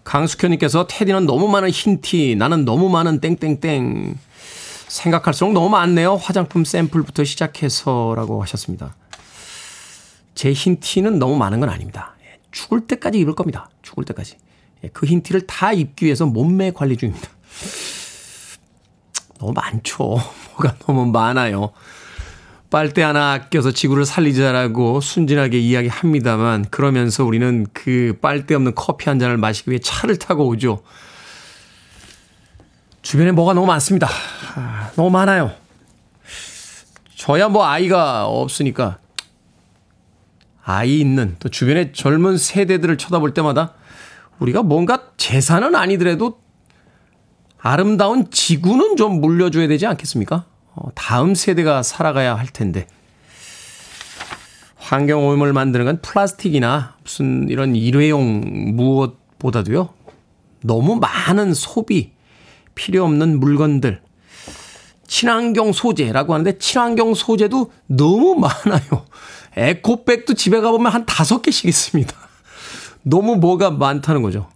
강숙현님께서 0.05 0.87
테디는 0.89 1.27
너무 1.27 1.49
많은 1.49 1.71
흰티, 1.71 2.35
나는 2.37 2.65
너무 2.65 2.89
많은 2.89 3.21
땡땡땡. 3.21 4.19
생각할수록 4.89 5.53
너무 5.53 5.69
많네요. 5.71 6.17
화장품 6.17 6.65
샘플부터 6.65 7.25
시작해서라고 7.25 8.43
하셨습니다. 8.43 8.95
제 10.35 10.53
흰티는 10.53 11.19
너무 11.19 11.37
많은 11.37 11.61
건 11.61 11.69
아닙니다. 11.69 12.15
예, 12.53 12.55
죽을 12.57 12.87
때까지 12.87 13.19
입을 13.19 13.35
겁니다. 13.35 13.69
죽을 13.83 14.05
때까지. 14.05 14.37
예, 14.85 14.89
그 14.89 15.07
흰 15.07 15.23
티를 15.23 15.47
다 15.47 15.73
입기 15.73 16.07
위해서 16.07 16.27
몸매 16.27 16.73
관리 16.73 16.97
중입니다. 16.97 17.29
너무 19.39 19.53
많죠. 19.53 20.19
뭐가 20.53 20.77
너무 20.87 21.07
많아요. 21.07 21.73
빨대 22.71 23.03
하나 23.03 23.35
아껴서 23.35 23.71
지구를 23.71 24.07
살리자라고 24.07 25.03
순진하게 25.03 25.59
이야기합니다만 25.59 26.65
그러면서 26.71 27.23
우리는 27.23 27.67
그 27.75 28.17
빨대 28.23 28.55
없는 28.55 28.75
커피 28.75 29.11
한 29.11 29.19
잔을 29.19 29.37
마시기 29.37 29.71
위해 29.71 29.79
차를 29.83 30.17
타고 30.17 30.47
오죠. 30.47 30.83
주변에 33.03 33.33
뭐가 33.33 33.53
너무 33.53 33.67
많습니다. 33.67 34.09
아, 34.55 34.91
너무 34.97 35.11
많아요. 35.11 35.53
저야 37.17 37.49
뭐 37.49 37.67
아이가 37.67 38.27
없으니까 38.27 38.99
아이 40.65 41.01
있는 41.01 41.37
또 41.39 41.49
주변의 41.49 41.93
젊은 41.93 42.37
세대들을 42.37 42.99
쳐다볼 42.99 43.35
때마다 43.35 43.75
우리가 44.39 44.63
뭔가 44.63 45.11
재산은 45.17 45.75
아니더라도 45.75 46.41
아름다운 47.59 48.31
지구는 48.31 48.97
좀 48.97 49.21
물려줘야 49.21 49.69
되지 49.69 49.87
않겠습니까? 49.87 50.47
어, 50.75 50.89
다음 50.95 51.35
세대가 51.35 51.83
살아가야 51.83 52.37
할 52.37 52.47
텐데. 52.47 52.87
환경 54.77 55.27
오염을 55.27 55.53
만드는 55.53 55.87
건 55.87 55.99
플라스틱이나 56.03 56.97
무슨 57.03 57.49
이런 57.49 57.77
일회용 57.77 58.75
무엇보다도요. 58.77 59.91
너무 60.65 60.97
많은 60.97 61.55
소비, 61.55 62.13
필요 62.75 63.05
없는 63.05 63.39
물건들, 63.39 64.03
친환경 65.07 65.73
소재라고 65.73 66.35
하는데 66.35 66.59
친환경 66.59 67.15
소재도 67.15 67.71
너무 67.87 68.35
많아요. 68.35 69.07
에코백도 69.57 70.35
집에 70.35 70.61
가보면 70.61 70.93
한 70.93 71.07
다섯 71.07 71.43
개씩 71.43 71.67
있습니다. 71.67 72.15
너무 73.03 73.37
뭐가 73.37 73.71
많다는 73.71 74.23
거죠. 74.23 74.49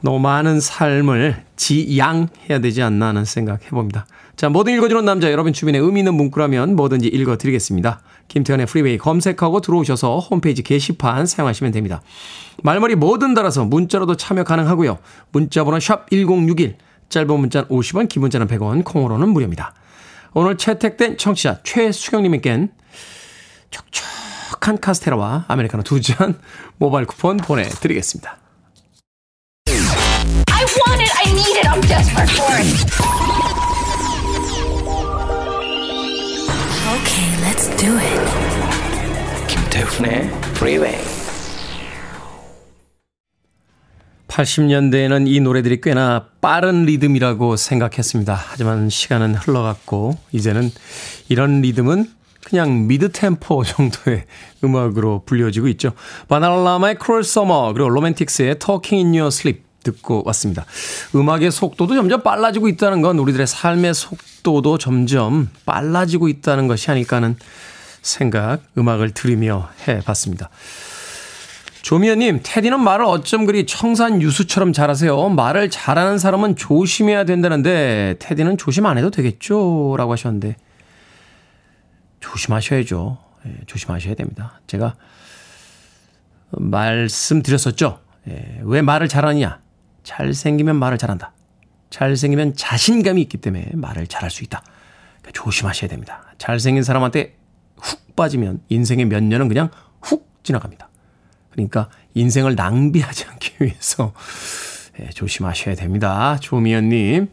너무 0.00 0.18
많은 0.20 0.60
삶을 0.60 1.44
지양해야 1.56 2.60
되지 2.60 2.82
않나 2.82 3.08
하는 3.08 3.24
생각 3.24 3.64
해봅니다. 3.64 4.06
자, 4.36 4.50
뭐든 4.50 4.74
읽어주는 4.74 5.04
남자, 5.04 5.32
여러분 5.32 5.52
주변에 5.52 5.78
의미 5.78 6.00
있는 6.00 6.14
문구라면 6.14 6.76
뭐든지 6.76 7.08
읽어드리겠습니다. 7.08 8.00
김태현의 8.28 8.66
프리웨이 8.66 8.98
검색하고 8.98 9.62
들어오셔서 9.62 10.18
홈페이지 10.18 10.62
게시판 10.62 11.26
사용하시면 11.26 11.72
됩니다. 11.72 12.02
말머리 12.62 12.96
뭐든 12.96 13.34
달아서 13.34 13.64
문자로도 13.64 14.16
참여 14.16 14.44
가능하고요. 14.44 14.98
문자번호 15.32 15.80
샵 15.80 16.10
1061, 16.10 16.76
짧은 17.08 17.40
문자는 17.40 17.68
50원, 17.68 18.08
긴 18.08 18.20
문자는 18.20 18.46
100원, 18.46 18.84
콩으로는 18.84 19.30
무료입니다. 19.30 19.74
오늘 20.34 20.58
채택된 20.58 21.16
청취자 21.16 21.60
최수경님에겐 21.62 22.70
촉촉한 23.70 24.80
카스테라와 24.80 25.44
아메리카노 25.48 25.82
두 25.82 26.00
잔 26.00 26.38
모바일 26.78 27.06
쿠폰 27.06 27.36
보내드리겠습니다. 27.38 28.38
I 29.68 30.64
want 30.64 31.02
it. 31.02 31.12
I 31.16 31.32
need 31.32 31.58
it. 31.58 31.68
I'm 31.68 31.80
desperate 31.82 32.30
for 32.32 32.54
it. 32.56 32.66
Okay, 36.96 37.28
let's 37.42 37.68
do 37.76 37.92
it. 37.98 38.20
김태훈의 39.48 40.30
Freeway. 40.56 40.96
80년대에는 44.28 45.26
이 45.28 45.40
노래들이 45.40 45.80
꽤나 45.80 46.26
빠른 46.40 46.84
리듬이라고 46.84 47.56
생각했습니다. 47.56 48.34
하지만 48.34 48.90
시간은 48.90 49.34
흘러갔고, 49.34 50.18
이제는 50.32 50.70
이런 51.28 51.62
리듬은 51.62 52.10
그냥 52.46 52.86
mid 52.86 53.10
tempo 53.10 53.64
정도의 53.66 54.24
음악으로 54.62 55.24
불려지고 55.26 55.66
있죠. 55.68 55.92
Bananarama의 56.28 56.96
Cruel 57.02 57.24
Summer, 57.24 57.72
그리고 57.72 57.90
Romantics의 57.90 58.60
Talking 58.60 59.06
in 59.08 59.20
Your 59.20 59.28
Sleep 59.28 59.64
듣고 59.82 60.22
왔습니다. 60.26 60.64
음악의 61.14 61.50
속도도 61.50 61.94
점점 61.96 62.22
빨라지고 62.22 62.68
있다는 62.68 63.02
건 63.02 63.18
우리들의 63.18 63.48
삶의 63.48 63.94
속도도 63.94 64.78
점점 64.78 65.50
빨라지고 65.64 66.28
있다는 66.28 66.68
것이 66.68 66.88
아닐까 66.90 67.16
하는 67.16 67.36
생각, 68.02 68.60
음악을 68.78 69.10
들으며 69.10 69.68
해봤습니다. 69.88 70.48
조미연님, 71.82 72.40
테디는 72.44 72.80
말을 72.80 73.04
어쩜 73.04 73.46
그리 73.46 73.66
청산 73.66 74.22
유수처럼 74.22 74.72
잘하세요. 74.72 75.28
말을 75.30 75.70
잘하는 75.70 76.18
사람은 76.18 76.56
조심해야 76.56 77.24
된다는데, 77.24 78.16
테디는 78.18 78.56
조심 78.58 78.86
안 78.86 78.98
해도 78.98 79.10
되겠죠? 79.10 79.94
라고 79.96 80.12
하셨는데, 80.12 80.56
조심하셔야죠. 82.20 83.18
예, 83.46 83.56
조심하셔야 83.66 84.14
됩니다. 84.14 84.60
제가 84.66 84.94
말씀드렸었죠. 86.50 88.00
예, 88.28 88.60
왜 88.62 88.82
말을 88.82 89.08
잘하느냐? 89.08 89.60
잘생기면 90.02 90.76
말을 90.76 90.98
잘한다. 90.98 91.32
잘생기면 91.90 92.56
자신감이 92.56 93.20
있기 93.22 93.38
때문에 93.38 93.70
말을 93.74 94.06
잘할 94.06 94.30
수 94.30 94.44
있다. 94.44 94.62
그러니까 95.20 95.42
조심하셔야 95.42 95.88
됩니다. 95.88 96.24
잘생긴 96.38 96.82
사람한테 96.82 97.36
훅 97.80 98.16
빠지면 98.16 98.60
인생의 98.68 99.06
몇 99.06 99.22
년은 99.22 99.48
그냥 99.48 99.70
훅 100.02 100.28
지나갑니다. 100.42 100.88
그러니까 101.50 101.88
인생을 102.14 102.54
낭비하지 102.54 103.26
않기 103.26 103.54
위해서 103.60 104.12
예, 105.00 105.08
조심하셔야 105.10 105.74
됩니다. 105.74 106.38
조미연님. 106.40 107.28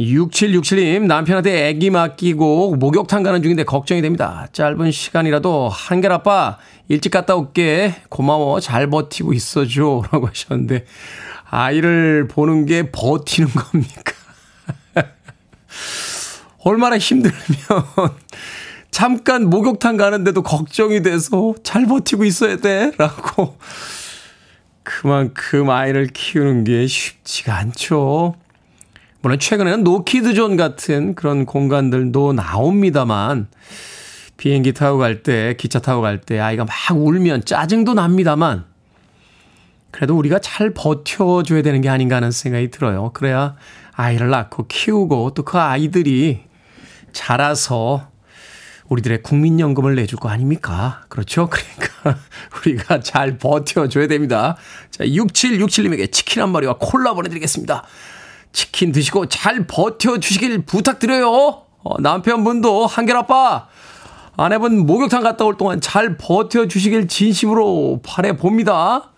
6767님, 0.00 1.04
남편한테 1.04 1.68
애기 1.68 1.90
맡기고 1.90 2.76
목욕탕 2.76 3.22
가는 3.22 3.42
중인데 3.42 3.64
걱정이 3.64 4.02
됩니다. 4.02 4.48
짧은 4.52 4.90
시간이라도 4.90 5.68
한결 5.68 6.10
아빠 6.12 6.58
일찍 6.88 7.10
갔다 7.10 7.36
올게. 7.36 7.94
고마워. 8.08 8.58
잘 8.60 8.90
버티고 8.90 9.32
있어줘. 9.32 10.02
라고 10.10 10.26
하셨는데, 10.26 10.84
아이를 11.48 12.26
보는 12.28 12.66
게 12.66 12.90
버티는 12.90 13.50
겁니까? 13.50 14.12
얼마나 16.64 16.98
힘들면 16.98 17.36
잠깐 18.90 19.48
목욕탕 19.48 19.96
가는데도 19.96 20.42
걱정이 20.42 21.02
돼서 21.02 21.54
잘 21.62 21.86
버티고 21.86 22.24
있어야 22.24 22.56
돼. 22.56 22.90
라고. 22.98 23.56
그만큼 24.82 25.70
아이를 25.70 26.08
키우는 26.08 26.64
게 26.64 26.86
쉽지가 26.86 27.54
않죠. 27.56 28.34
물론 29.24 29.38
최근에는 29.38 29.84
노키즈존 29.84 30.58
같은 30.58 31.14
그런 31.14 31.46
공간들도 31.46 32.34
나옵니다만 32.34 33.46
비행기 34.36 34.74
타고 34.74 34.98
갈 34.98 35.22
때, 35.22 35.54
기차 35.56 35.78
타고 35.78 36.02
갈 36.02 36.20
때 36.20 36.38
아이가 36.38 36.66
막 36.66 36.74
울면 36.94 37.46
짜증도 37.46 37.94
납니다만 37.94 38.66
그래도 39.90 40.14
우리가 40.18 40.40
잘 40.40 40.74
버텨줘야 40.74 41.62
되는 41.62 41.80
게 41.80 41.88
아닌가 41.88 42.16
하는 42.16 42.32
생각이 42.32 42.70
들어요. 42.70 43.12
그래야 43.14 43.54
아이를 43.92 44.28
낳고 44.28 44.66
키우고 44.66 45.32
또 45.32 45.42
그 45.42 45.56
아이들이 45.56 46.42
자라서 47.14 48.10
우리들의 48.90 49.22
국민연금을 49.22 49.94
내줄 49.94 50.18
거 50.18 50.28
아닙니까? 50.28 51.02
그렇죠? 51.08 51.48
그러니까 51.48 52.20
우리가 52.58 53.00
잘 53.00 53.38
버텨줘야 53.38 54.06
됩니다. 54.06 54.58
자, 54.90 55.04
6767님에게 55.04 56.12
치킨 56.12 56.42
한 56.42 56.52
마리와 56.52 56.76
콜라 56.78 57.14
보내드리겠습니다. 57.14 57.84
치킨 58.54 58.92
드시고 58.92 59.26
잘 59.26 59.66
버텨주시길 59.66 60.64
부탁드려요. 60.64 61.28
어, 61.82 62.00
남편분도 62.00 62.86
한결 62.86 63.18
아빠, 63.18 63.66
아내분 64.36 64.86
목욕탕 64.86 65.22
갔다 65.22 65.44
올 65.44 65.58
동안 65.58 65.82
잘 65.82 66.16
버텨주시길 66.16 67.08
진심으로 67.08 68.00
바래봅니다. 68.02 69.10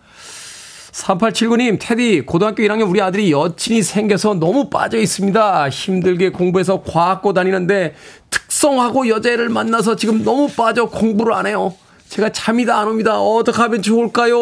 3879님, 0.91 1.77
테디, 1.79 2.21
고등학교 2.21 2.63
1학년 2.63 2.89
우리 2.89 2.99
아들이 3.01 3.31
여친이 3.31 3.83
생겨서 3.83 4.33
너무 4.33 4.69
빠져 4.69 4.97
있습니다. 4.97 5.69
힘들게 5.69 6.31
공부해서 6.31 6.81
과학고 6.81 7.33
다니는데 7.33 7.93
특성하고 8.31 9.07
여자애를 9.07 9.49
만나서 9.49 9.95
지금 9.95 10.23
너무 10.23 10.49
빠져 10.49 10.85
공부를 10.85 11.33
안 11.33 11.45
해요. 11.45 11.75
제가 12.09 12.31
잠이 12.31 12.65
다 12.65 12.79
안 12.79 12.87
옵니다. 12.87 13.19
어떻게 13.19 13.57
하면 13.61 13.81
좋을까요? 13.83 14.37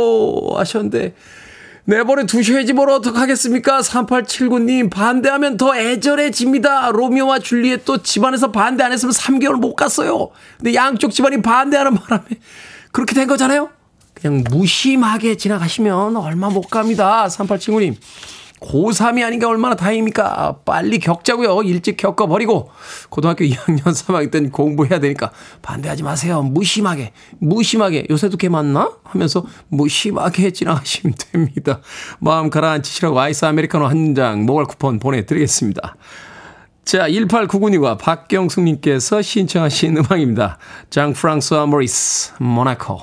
하셨는데, 0.56 1.14
내버려 1.88 2.26
두셔야지 2.26 2.74
뭘 2.74 2.89
어떡하겠습니까? 2.89 3.82
3879님, 3.82 4.89
반대하면 4.89 5.56
더 5.58 5.76
애절해집니다. 5.78 6.89
로미오와 6.89 7.39
줄리엣도 7.39 8.02
집안에서 8.02 8.52
반대 8.52 8.84
안 8.84 8.91
했으면 8.91 9.13
3개월 9.13 9.54
못 9.54 9.76
갔어요. 9.76 10.30
근데 10.58 10.74
양쪽 10.74 11.12
집안이 11.12 11.43
반대하는 11.43 11.93
바람에 11.93 12.26
그렇게 12.91 13.13
된 13.13 13.28
거잖아요? 13.28 13.69
그냥 14.15 14.43
무심하게 14.50 15.38
지나가시면 15.38 16.17
얼마 16.17 16.50
못 16.50 16.62
갑니다. 16.69 17.28
3879님. 17.28 17.95
고3이 18.69 19.23
아닌 19.25 19.39
게 19.39 19.45
얼마나 19.45 19.75
다행입니까? 19.75 20.60
빨리 20.65 20.99
겪자고요. 20.99 21.63
일찍 21.63 21.97
겪어버리고 21.97 22.69
고등학교 23.10 23.43
2학년 23.45 23.84
3학년 23.84 24.32
때는 24.32 24.51
공부해야 24.51 24.99
되니까 24.99 25.32
반대하지 25.62 26.04
마세요. 26.04 26.41
무심하게 26.41 27.13
무심하게 27.39 28.08
요새도 28.10 28.38
걔 28.38 28.49
맞나? 28.49 28.91
하면서 29.04 29.45
무심하게 29.69 30.51
지나가시면 30.54 31.15
됩니다. 31.32 31.82
마음 32.19 32.49
가라앉히시라고 32.49 33.19
아이스 33.19 33.45
아메리카노 33.45 33.86
한장 33.86 34.45
모바일 34.45 34.67
쿠폰 34.67 34.99
보내드리겠습니다. 34.99 35.95
자, 36.84 37.10
1899님과 37.10 37.97
박경숙님께서 37.97 39.23
신청하신 39.23 39.97
음악입니다. 39.97 40.60
장 40.91 41.13
프랑스와 41.13 41.65
모리스, 41.65 42.34
모나코. 42.38 43.01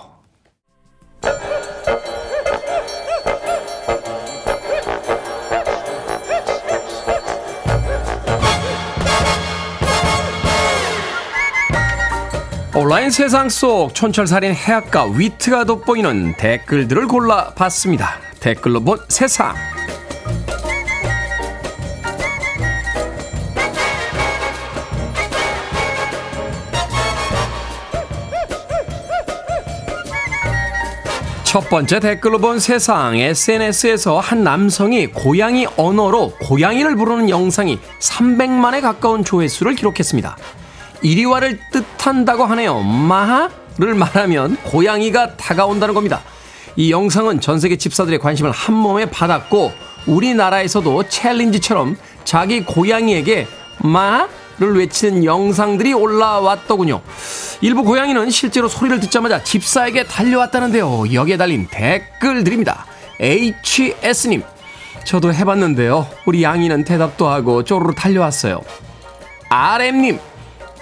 온라인 12.83 13.13
세상 13.13 13.49
속 13.49 13.95
촌철살인 13.95 14.55
해악과 14.55 15.05
위트가 15.05 15.63
돋보이는 15.63 16.35
댓글들을 16.37 17.07
골라봤습니다. 17.07 18.19
댓글로 18.41 18.81
본 18.81 18.99
세상. 19.09 19.55
첫 31.45 31.61
번째 31.71 32.01
댓글로 32.01 32.41
본 32.41 32.59
세상 32.59 33.17
SNS에서 33.17 34.19
한 34.19 34.43
남성이 34.43 35.07
고양이 35.07 35.69
언어로 35.77 36.33
고양이를 36.41 36.97
부르는 36.97 37.31
영상이 37.31 37.79
300만에 38.01 38.81
가까운 38.81 39.23
조회수를 39.23 39.77
기록했습니다. 39.77 40.37
이리와를 41.03 41.59
뜻한다고 41.71 42.45
하네요. 42.45 42.81
마하를 42.81 43.95
말하면 43.95 44.57
고양이가 44.65 45.37
다가온다는 45.37 45.95
겁니다. 45.95 46.23
이 46.77 46.91
영상은 46.91 47.41
전 47.41 47.61
세계 47.61 47.77
집사들의 47.77 48.19
관심을 48.19 48.51
한 48.51 48.75
몸에 48.75 49.07
받았고 49.07 49.73
우리나라에서도 50.07 51.09
챌린지처럼 51.09 51.97
자기 52.25 52.65
고양이에게 52.65 53.47
마를 53.79 54.77
외치는 54.77 55.25
영상들이 55.25 55.93
올라왔더군요. 55.93 57.03
일부 57.61 57.85
고양이는 57.85 58.31
실제로 58.31 58.69
소리를 58.69 59.01
듣자마자 59.01 59.43
집사에게 59.43 60.05
달려왔다는데요. 60.05 61.13
여기에 61.13 61.37
달린 61.37 61.69
댓글들입니다. 61.71 62.87
HS님, 63.21 64.43
저도 65.05 65.33
해봤는데요. 65.33 66.07
우리 66.27 66.43
양이는 66.43 66.85
대답도 66.85 67.29
하고 67.29 67.63
쪼르르 67.63 67.95
달려왔어요. 67.95 68.61
RM님, 69.49 70.19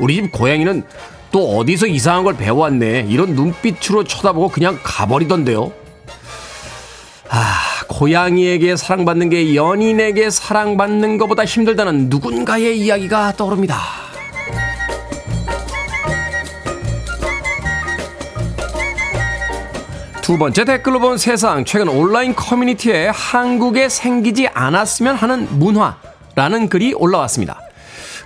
우리 0.00 0.16
집 0.16 0.32
고양이는 0.32 0.82
또 1.30 1.58
어디서 1.58 1.86
이상한 1.86 2.24
걸 2.24 2.36
배워왔네. 2.36 3.06
이런 3.08 3.34
눈빛으로 3.34 4.04
쳐다보고 4.04 4.48
그냥 4.48 4.78
가버리던데요. 4.82 5.72
아, 7.28 7.60
고양이에게 7.86 8.76
사랑받는 8.76 9.28
게 9.30 9.54
연인에게 9.54 10.30
사랑받는 10.30 11.18
것보다 11.18 11.44
힘들다는 11.44 12.08
누군가의 12.08 12.80
이야기가 12.80 13.34
떠오릅니다. 13.36 13.78
두 20.22 20.38
번째 20.38 20.64
댓글로 20.64 21.00
본 21.00 21.18
세상. 21.18 21.64
최근 21.64 21.88
온라인 21.88 22.34
커뮤니티에 22.34 23.08
한국에 23.08 23.88
생기지 23.88 24.48
않았으면 24.48 25.16
하는 25.16 25.46
문화라는 25.58 26.68
글이 26.68 26.94
올라왔습니다. 26.94 27.60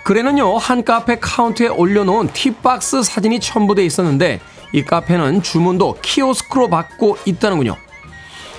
글에는요, 0.05 0.59
한 0.59 0.85
카페 0.85 1.19
카운터에 1.19 1.69
올려놓은 1.69 2.29
팁박스 2.35 3.03
사진이 3.03 3.41
첨부돼 3.41 3.85
있었는데, 3.87 4.41
이 4.73 4.83
카페는 4.83 5.43
주문도 5.43 5.99
키오스크로 6.03 6.69
받고 6.69 7.17
있다는군요. 7.25 7.77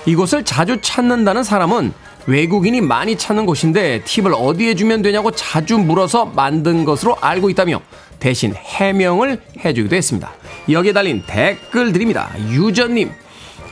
이곳을 0.07 0.43
자주 0.43 0.79
찾는다는 0.81 1.43
사람은 1.43 1.93
외국인이 2.27 2.81
많이 2.81 3.17
찾는 3.17 3.45
곳인데 3.45 4.03
팁을 4.03 4.33
어디에 4.33 4.73
주면 4.75 5.01
되냐고 5.01 5.31
자주 5.31 5.77
물어서 5.77 6.25
만든 6.25 6.85
것으로 6.85 7.17
알고 7.21 7.49
있다며 7.51 7.81
대신 8.19 8.55
해명을 8.55 9.41
해주기도 9.63 9.95
했습니다. 9.95 10.31
여기에 10.69 10.93
달린 10.93 11.23
댓글들입니다. 11.27 12.31
유저님, 12.49 13.11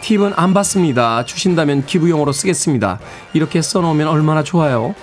팁은 0.02 0.34
안 0.36 0.54
받습니다. 0.54 1.26
주신다면 1.26 1.86
기부용으로 1.86 2.32
쓰겠습니다. 2.32 3.00
이렇게 3.34 3.62
써놓으면 3.62 4.08
얼마나 4.08 4.44
좋아요. 4.44 4.94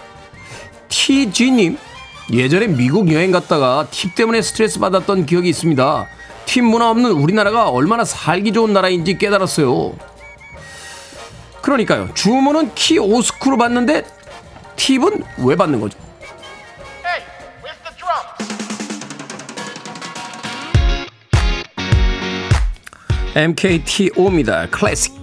TG님, 0.88 1.78
예전에 2.32 2.68
미국 2.68 3.12
여행 3.12 3.32
갔다가 3.32 3.88
팁 3.90 4.14
때문에 4.14 4.40
스트레스 4.40 4.78
받았던 4.78 5.26
기억이 5.26 5.48
있습니다. 5.48 6.06
팁 6.46 6.62
문화 6.62 6.90
없는 6.90 7.10
우리나라가 7.10 7.68
얼마나 7.68 8.04
살기 8.04 8.52
좋은 8.52 8.72
나라인지 8.72 9.18
깨달았어요. 9.18 9.94
그러니까요. 11.60 12.10
주문은 12.14 12.74
키오스크로 12.74 13.56
받는데 13.56 14.04
팁은 14.76 15.22
왜 15.44 15.56
받는 15.56 15.80
거죠? 15.80 15.98
MKTO입니다. 23.34 24.68
클래식. 24.70 25.19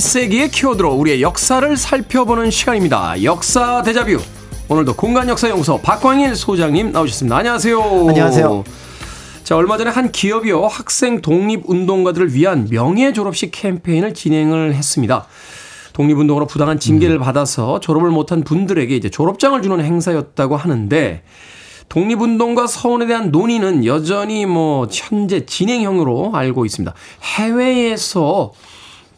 21세기의 0.00 0.50
키워드로 0.50 0.94
우리의 0.94 1.20
역사를 1.22 1.76
살펴보는 1.76 2.50
시간입니다. 2.50 3.22
역사 3.22 3.82
대자뷰. 3.82 4.18
오늘도 4.68 4.94
공간역사연구소 4.94 5.80
박광일 5.82 6.34
소장님 6.34 6.92
나오셨습니다. 6.92 7.36
안녕하세요. 7.36 8.08
안녕하세요. 8.08 8.64
자, 9.44 9.56
얼마 9.56 9.76
전에 9.76 9.90
한 9.90 10.10
기업이요. 10.10 10.66
학생 10.66 11.20
독립운동가들을 11.20 12.34
위한 12.34 12.68
명예 12.70 13.12
졸업식 13.12 13.50
캠페인을 13.52 14.14
진행을 14.14 14.74
했습니다. 14.74 15.26
독립운동으로 15.92 16.46
부당한 16.46 16.78
징계를 16.78 17.16
음. 17.16 17.20
받아서 17.20 17.80
졸업을 17.80 18.10
못한 18.10 18.42
분들에게 18.42 18.94
이제 18.94 19.10
졸업장을 19.10 19.60
주는 19.60 19.84
행사였다고 19.84 20.56
하는데 20.56 21.22
독립운동과 21.88 22.68
서원에 22.68 23.06
대한 23.06 23.30
논의는 23.30 23.84
여전히 23.84 24.46
뭐 24.46 24.86
현재 24.90 25.44
진행형으로 25.44 26.30
알고 26.32 26.64
있습니다. 26.64 26.94
해외에서 27.36 28.52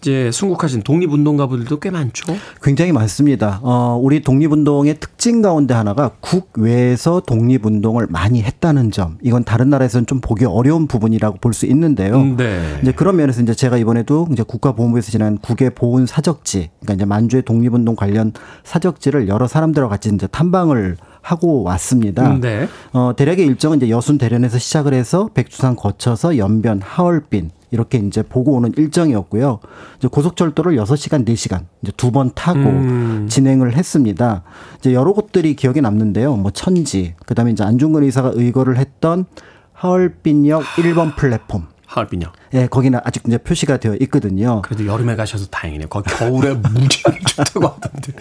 이제 0.03 0.30
순국하신 0.32 0.82
독립운동가분들도 0.82 1.78
꽤 1.78 1.90
많죠. 1.90 2.34
굉장히 2.61 2.90
많습니다. 2.90 3.61
어, 3.62 3.96
우리 4.03 4.20
독립운동의 4.20 4.98
특징 4.98 5.42
가운데 5.42 5.74
하나가 5.74 6.11
국외에서 6.20 7.20
독립운동을 7.24 8.09
많이 8.11 8.42
했다는 8.42 8.90
점. 8.90 9.18
이건 9.22 9.44
다른 9.44 9.70
나라에서는 9.70 10.07
좀 10.07 10.20
보기 10.20 10.44
어려운 10.44 10.88
부분이라고 10.88 11.38
볼 11.38 11.53
수 11.53 11.66
있는데요. 11.66 12.24
네. 12.36 12.78
이제 12.82 12.92
그런 12.92 13.16
면에서 13.16 13.42
이제 13.42 13.55
제가 13.55 13.76
이번에도 13.76 14.26
이제 14.32 14.42
국가보훈부에서 14.42 15.11
지난 15.11 15.36
국외 15.36 15.68
보훈 15.68 16.07
사적지, 16.07 16.70
그러니까 16.80 16.94
이제 16.94 17.05
만주의 17.05 17.42
독립운동 17.42 17.94
관련 17.94 18.32
사적지를 18.64 19.28
여러 19.28 19.46
사람들과 19.46 19.90
같이 19.90 20.11
이제 20.12 20.26
탐방을 20.26 20.96
하고 21.20 21.62
왔습니다. 21.62 22.38
네. 22.40 22.66
어, 22.94 23.12
대략의 23.14 23.46
일정은 23.46 23.76
이제 23.76 23.90
여순 23.90 24.16
대련에서 24.16 24.59
시작을 24.59 24.94
해서 24.94 25.28
백두산 25.34 25.76
거쳐서 25.76 26.38
연변, 26.38 26.80
하얼빈 26.82 27.50
이렇게 27.73 27.99
이제 27.99 28.23
보고 28.23 28.53
오는 28.53 28.70
일정이었고요. 28.77 29.59
이제 29.99 30.07
고속철도를 30.09 30.77
6시간, 30.77 31.25
4시간 31.27 31.64
이제 31.83 31.91
두 31.97 32.12
번 32.12 32.31
타고 32.35 32.61
음. 32.61 33.27
진행을 33.29 33.75
했습니다. 33.75 34.43
이제 34.79 34.93
여러 34.95 35.12
곳들이 35.12 35.57
기억에 35.57 35.81
남는데요. 35.81 36.37
뭐 36.37 36.51
천지, 36.53 37.14
그다음에 37.27 37.51
이제 37.53 37.64
안중근 37.64 38.05
의사가 38.05 38.33
의거를 38.35 38.77
했던 38.77 39.25
하얼빈역 39.73 40.62
1번 40.62 41.16
플랫폼. 41.16 41.66
하얼빈요. 41.95 42.32
예, 42.55 42.66
거기는 42.68 42.99
아직 43.05 43.22
이제 43.26 43.36
표시가 43.36 43.76
되어 43.76 43.95
있거든요. 44.01 44.62
그래도 44.62 44.86
여름에 44.86 45.14
가셔서 45.14 45.47
다행이네요. 45.49 45.88
거기 45.88 46.11
겨울에 46.14 46.55
무지하게 46.55 47.18
춥다고 47.26 47.66
하던데. 47.82 48.12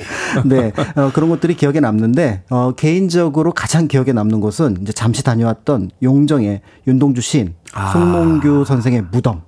네, 0.45 0.73
어, 1.01 1.11
그런 1.13 1.29
것들이 1.29 1.55
기억에 1.55 1.79
남는데 1.79 2.43
어, 2.49 2.73
개인적으로 2.73 3.53
가장 3.53 3.87
기억에 3.87 4.11
남는 4.11 4.41
곳은 4.41 4.77
이제 4.81 4.91
잠시 4.91 5.23
다녀왔던 5.23 5.91
용정의 6.03 6.61
윤동주 6.85 7.21
시인, 7.21 7.55
아. 7.73 7.93
송몽규 7.93 8.65
선생의 8.65 9.05
무덤. 9.11 9.41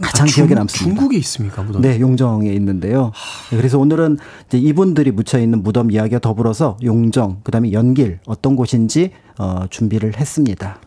가장 0.00 0.26
중- 0.26 0.46
기억에 0.46 0.54
남습니다. 0.54 0.96
중국에 0.98 1.18
있습니까 1.18 1.62
무덤? 1.62 1.82
네, 1.82 2.00
용정에 2.00 2.50
있는데요. 2.54 3.12
네, 3.50 3.56
그래서 3.58 3.78
오늘은 3.78 4.16
이제 4.48 4.56
이분들이 4.56 5.10
묻혀 5.10 5.38
있는 5.38 5.62
무덤 5.62 5.90
이야기와 5.90 6.18
더불어서 6.20 6.78
용정, 6.82 7.40
그다음에 7.44 7.72
연길 7.72 8.18
어떤 8.26 8.56
곳인지 8.56 9.10
어, 9.38 9.66
준비를 9.68 10.16
했습니다. 10.18 10.78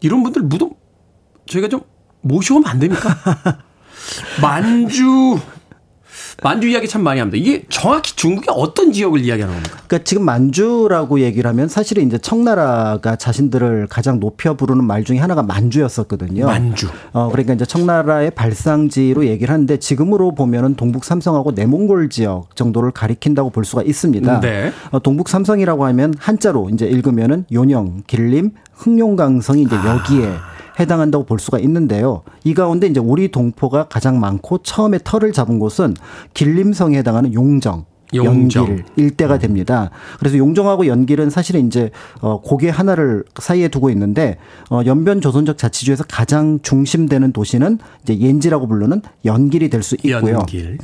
이런 0.00 0.22
분들 0.22 0.42
무덤 0.42 0.70
저희가 1.50 1.68
좀 1.68 1.82
모셔오면 2.22 2.68
안 2.68 2.78
됩니까? 2.78 3.16
만주 4.40 5.38
만주 6.42 6.68
이야기 6.68 6.88
참 6.88 7.02
많이 7.02 7.20
합니다. 7.20 7.36
이게 7.38 7.64
정확히 7.68 8.16
중국의 8.16 8.54
어떤 8.56 8.92
지역을 8.92 9.20
이야기하는 9.20 9.54
겁니까? 9.54 9.78
그러니까 9.86 10.04
지금 10.04 10.24
만주라고 10.24 11.20
얘기를 11.20 11.48
하면 11.50 11.68
사실은 11.68 12.06
이제 12.06 12.16
청나라가 12.16 13.16
자신들을 13.16 13.88
가장 13.90 14.20
높여 14.20 14.54
부르는 14.54 14.84
말 14.84 15.04
중에 15.04 15.18
하나가 15.18 15.42
만주였었거든요. 15.42 16.46
만주. 16.46 16.88
어 17.12 17.28
그러니까 17.30 17.52
이제 17.54 17.66
청나라의 17.66 18.30
발상지로 18.30 19.26
얘기를 19.26 19.52
하는데 19.52 19.76
지금으로 19.76 20.34
보면은 20.34 20.76
동북 20.76 21.04
삼성하고 21.04 21.52
내몽골 21.52 22.08
지역 22.08 22.56
정도를 22.56 22.90
가리킨다고 22.92 23.50
볼 23.50 23.64
수가 23.66 23.82
있습니다. 23.82 24.40
네. 24.40 24.72
어, 24.90 24.98
동북 25.00 25.28
삼성이라고 25.28 25.84
하면 25.86 26.14
한자로 26.18 26.70
이제 26.70 26.86
읽으면은 26.86 27.44
요령, 27.52 28.04
길림, 28.06 28.52
흑룡강성이 28.72 29.62
이제 29.62 29.76
여기에 29.76 30.32
해당한다고 30.80 31.24
볼 31.24 31.38
수가 31.38 31.58
있는데요. 31.60 32.22
이 32.44 32.54
가운데 32.54 32.86
이제 32.86 32.98
우리 33.00 33.28
동포가 33.30 33.88
가장 33.88 34.18
많고 34.20 34.58
처음에 34.58 34.98
털을 35.04 35.32
잡은 35.32 35.58
곳은 35.58 35.94
길림성에 36.34 36.98
해당하는 36.98 37.32
용정. 37.34 37.84
용정. 38.12 38.64
연길 38.66 38.84
일대가 38.96 39.38
됩니다. 39.38 39.90
그래서 40.18 40.36
용정하고 40.36 40.88
연길은 40.88 41.30
사실은 41.30 41.68
이제 41.68 41.90
어 42.20 42.40
고개 42.40 42.68
하나를 42.68 43.22
사이에 43.38 43.68
두고 43.68 43.88
있는데 43.90 44.36
어 44.68 44.80
연변 44.84 45.20
조선족 45.20 45.56
자치주에서 45.56 46.04
가장 46.08 46.58
중심되는 46.60 47.32
도시는 47.32 47.78
이제 48.02 48.18
옌지라고 48.18 48.66
부르는 48.66 49.02
연길이 49.26 49.70
될 49.70 49.84
수 49.84 49.94
있고요. 50.02 50.38
연길. 50.38 50.78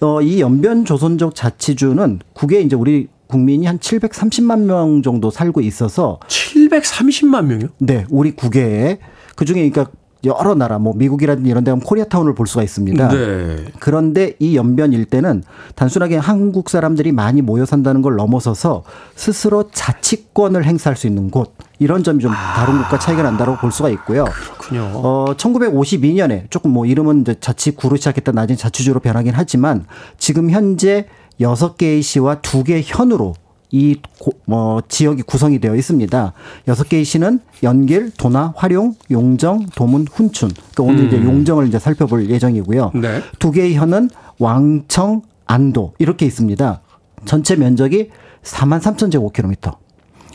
어, 0.00 0.22
이 0.22 0.40
연변 0.40 0.84
조선족 0.84 1.34
자치주는 1.34 2.20
국에 2.32 2.60
이제 2.60 2.76
우리 2.76 3.08
국민이 3.26 3.66
한 3.66 3.78
730만 3.80 4.60
명 4.60 5.02
정도 5.02 5.30
살고 5.30 5.60
있어서 5.62 6.20
730만 6.28 7.44
명이요? 7.46 7.68
네, 7.78 8.06
우리 8.08 8.30
국외에 8.36 8.98
그 9.38 9.44
중에 9.44 9.70
그러니까 9.70 9.92
여러 10.24 10.56
나라 10.56 10.80
뭐 10.80 10.92
미국이라든지 10.96 11.48
이런 11.48 11.62
데 11.62 11.70
가면 11.70 11.84
코리아타운을 11.84 12.34
볼 12.34 12.48
수가 12.48 12.64
있습니다. 12.64 13.08
네. 13.08 13.66
그런데 13.78 14.32
이 14.40 14.56
연변 14.56 14.92
일대는 14.92 15.44
단순하게 15.76 16.16
한국 16.16 16.70
사람들이 16.70 17.12
많이 17.12 17.40
모여 17.40 17.64
산다는 17.64 18.02
걸 18.02 18.16
넘어서서 18.16 18.82
스스로 19.14 19.70
자치권을 19.70 20.64
행사할 20.64 20.96
수 20.96 21.06
있는 21.06 21.30
곳 21.30 21.54
이런 21.78 22.02
점이 22.02 22.20
좀 22.20 22.32
다른 22.32 22.78
곳과 22.78 22.98
차이가 22.98 23.22
난다고 23.22 23.56
볼 23.58 23.70
수가 23.70 23.90
있고요. 23.90 24.24
그렇군요. 24.24 24.90
어, 24.94 25.34
1952년에 25.36 26.50
조금 26.50 26.72
뭐 26.72 26.84
이름은 26.84 27.20
이제 27.20 27.36
자치구로 27.38 27.94
시작했다 27.94 28.32
나중에 28.32 28.56
자치주로 28.56 28.98
변하긴 28.98 29.34
하지만 29.36 29.86
지금 30.18 30.50
현재 30.50 31.06
여섯 31.40 31.78
개의 31.78 32.02
시와 32.02 32.40
두 32.40 32.64
개의 32.64 32.82
현으로 32.84 33.34
이 33.70 33.96
고, 34.18 34.32
뭐 34.46 34.80
지역이 34.88 35.22
구성이 35.22 35.58
되어 35.58 35.74
있습니다. 35.74 36.32
여섯 36.68 36.88
개의 36.88 37.04
시는 37.04 37.40
연길, 37.62 38.10
도나, 38.12 38.54
활용, 38.56 38.94
용정, 39.10 39.66
도문, 39.74 40.06
훈춘. 40.10 40.50
그러니까 40.74 40.82
오늘 40.82 41.06
이제 41.06 41.22
용정을 41.22 41.66
이제 41.68 41.78
살펴볼 41.78 42.30
예정이고요. 42.30 42.92
네. 42.94 43.22
두 43.38 43.50
개의 43.50 43.74
현은 43.74 44.10
왕청, 44.38 45.22
안도 45.46 45.94
이렇게 45.98 46.26
있습니다. 46.26 46.80
전체 47.24 47.56
면적이 47.56 48.10
4만 48.42 48.80
3천 48.80 49.10
제곱킬로미터. 49.10 49.76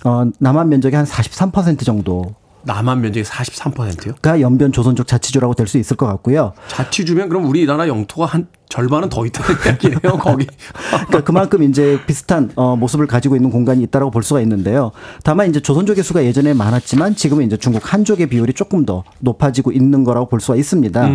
어, 0.06 0.26
남한 0.40 0.70
면적이 0.70 0.98
한43% 0.98 1.86
정도 1.86 2.34
남한 2.66 3.02
면적이 3.02 3.26
43%요? 3.26 4.14
가 4.22 4.40
연변 4.42 4.72
조선족 4.72 5.08
자치주라고 5.08 5.54
될 5.54 5.68
수 5.68 5.78
있을 5.78 5.96
것 5.98 6.06
같고요. 6.08 6.54
자치주면 6.68 7.30
그럼 7.30 7.46
우리나라 7.46 7.88
영토가 7.88 8.26
한 8.26 8.48
절반은 8.70 9.10
더 9.10 9.26
있다는 9.26 9.56
이야기네요, 9.66 10.18
거기. 10.20 10.48
그러니까 10.92 11.22
그만큼 11.24 11.64
이제 11.64 12.00
비슷한 12.08 12.52
어, 12.56 12.76
모습을 12.76 13.08
가지고 13.08 13.36
있는 13.36 13.50
공간이 13.50 13.82
있다고 13.84 14.10
볼 14.12 14.24
수가 14.24 14.42
있는데요. 14.42 14.92
다만 15.24 15.48
이제 15.50 15.60
조선족의 15.62 16.04
수가 16.04 16.26
예전에 16.26 16.54
많았지만 16.54 17.16
지금은 17.16 17.46
이제 17.46 17.56
중국 17.58 17.94
한족의 17.94 18.28
비율이 18.28 18.54
조금 18.54 18.86
더 18.86 19.04
높아지고 19.20 19.72
있는 19.72 20.04
거라고 20.04 20.28
볼 20.28 20.42
수가 20.42 20.56
있습니다. 20.58 21.08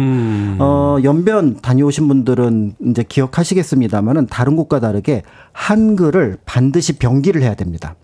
어, 0.61 0.99
연변 1.05 1.61
다녀오신 1.61 2.09
분들은 2.09 2.74
이제 2.86 3.03
기억하시겠습니다만은 3.07 4.26
다른 4.28 4.57
곳과 4.57 4.80
다르게 4.80 5.22
한글을 5.53 6.38
반드시 6.46 6.99
병기를 6.99 7.42
해야 7.42 7.55
됩니다. 7.55 7.94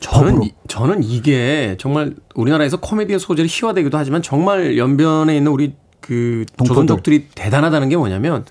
저는 0.00 0.32
법으로. 0.32 0.44
이, 0.44 0.52
저는 0.68 1.02
이게 1.02 1.76
정말 1.78 2.14
우리나라에서 2.34 2.78
코미디의 2.78 3.18
소재를 3.18 3.48
희화되기도 3.50 3.96
하지만 3.96 4.22
정말 4.22 4.76
연변에 4.76 5.36
있는 5.36 5.52
우리 5.52 5.74
그 6.00 6.44
동포들. 6.56 6.66
조선족들이 6.66 7.28
대단하다는 7.34 7.88
게 7.88 7.96
뭐냐면 7.96 8.44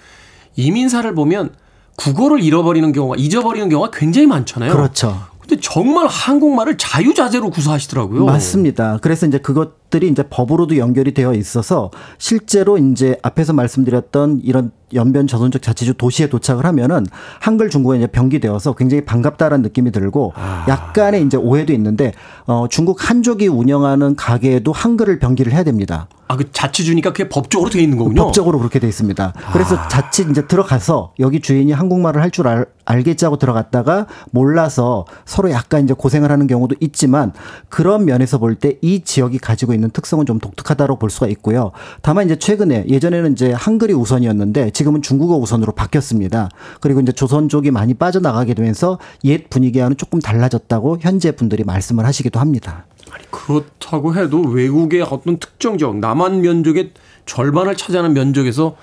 이민사를 0.55 1.13
보면 1.15 1.51
국어를 1.97 2.41
잃어버리는 2.41 2.91
경우가 2.91 3.15
잊어버리는 3.17 3.69
경우가 3.69 3.91
굉장히 3.93 4.27
많잖아요. 4.27 4.71
그렇죠. 4.71 5.17
근데 5.39 5.57
정말 5.61 6.07
한국말을 6.07 6.77
자유자재로 6.77 7.51
구사하시더라고요. 7.51 8.25
맞습니다. 8.25 8.97
그래서 9.01 9.27
이제 9.27 9.37
그것 9.37 9.84
들이 9.95 10.09
이제 10.09 10.23
법으로도 10.29 10.75
연결이 10.75 11.13
되어 11.13 11.33
있어서 11.33 11.89
실제로 12.17 12.77
이제 12.77 13.17
앞에서 13.21 13.53
말씀드렸던 13.53 14.41
이런 14.43 14.71
연변 14.93 15.25
조선족 15.25 15.61
자치주 15.61 15.93
도시에 15.95 16.27
도착을 16.27 16.65
하면은 16.65 17.05
한글 17.39 17.69
중국어 17.69 17.95
이제 17.95 18.07
병기되어서 18.07 18.73
굉장히 18.75 19.05
반갑다라는 19.05 19.63
느낌이 19.63 19.91
들고 19.91 20.33
약간의 20.67 21.23
이제 21.23 21.37
오해도 21.37 21.71
있는데 21.73 22.11
어 22.45 22.67
중국 22.69 23.09
한족이 23.09 23.47
운영하는 23.47 24.15
가게에도 24.17 24.73
한글을 24.73 25.19
병기를 25.19 25.53
해야 25.53 25.63
됩니다. 25.63 26.07
아, 26.27 26.35
그 26.37 26.51
자치주니까 26.51 27.11
그게 27.13 27.29
법적으로 27.29 27.69
돼 27.69 27.81
있는 27.81 27.97
거군요. 27.99 28.23
법적으로 28.23 28.57
그렇게 28.57 28.79
돼 28.79 28.87
있습니다. 28.87 29.33
그래서 29.53 29.87
자칫 29.87 30.29
이제 30.29 30.45
들어가서 30.47 31.13
여기 31.19 31.39
주인이 31.39 31.71
한국말을 31.71 32.21
할 32.21 32.31
줄 32.31 32.47
알겠지 32.85 33.25
하고 33.25 33.37
들어갔다가 33.37 34.07
몰라서 34.31 35.05
서로 35.25 35.49
약간 35.51 35.83
이제 35.83 35.93
고생을 35.93 36.31
하는 36.31 36.47
경우도 36.47 36.75
있지만 36.81 37.31
그런 37.69 38.05
면에서 38.05 38.37
볼 38.39 38.55
때 38.59 38.77
이 38.81 39.01
지역이 39.03 39.39
가지고 39.39 39.73
있는 39.73 39.84
특성은 39.91 40.25
좀 40.25 40.39
독특하다고 40.39 40.97
볼 40.97 41.09
수가 41.09 41.27
있고요. 41.27 41.71
다만 42.01 42.25
이제 42.25 42.36
최근에 42.36 42.86
예전에는 42.88 43.33
이제 43.33 43.51
한글이 43.51 43.93
우선이었는데 43.93 44.71
지금은 44.71 45.01
중국어 45.01 45.38
우선으로 45.38 45.73
바뀌었습니다. 45.73 46.49
그리고 46.81 46.99
이제 46.99 47.11
조선족이 47.11 47.71
많이 47.71 47.93
빠져나가게 47.93 48.53
되면서 48.53 48.99
옛 49.23 49.49
분위기와는 49.49 49.97
조금 49.97 50.19
달라졌다고 50.19 50.97
현재 51.01 51.31
분들이 51.31 51.63
말씀을 51.63 52.05
하시기도 52.05 52.39
합니다. 52.39 52.86
아니, 53.11 53.23
그렇다고 53.31 54.15
해도 54.15 54.41
외국의 54.41 55.01
어떤 55.01 55.38
특정 55.38 55.77
지역, 55.77 55.97
남한 55.97 56.41
면적의 56.41 56.91
절반을 57.25 57.75
차지하는 57.75 58.13
면적에서 58.13 58.75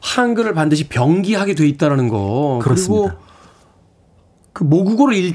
한글을 0.00 0.54
반드시 0.54 0.88
병기하게 0.88 1.54
돼 1.54 1.66
있다라는 1.68 2.08
거. 2.08 2.58
그렇습니다. 2.62 3.14
그리고 3.14 3.29
그 4.52 4.64
모국어를 4.64 5.34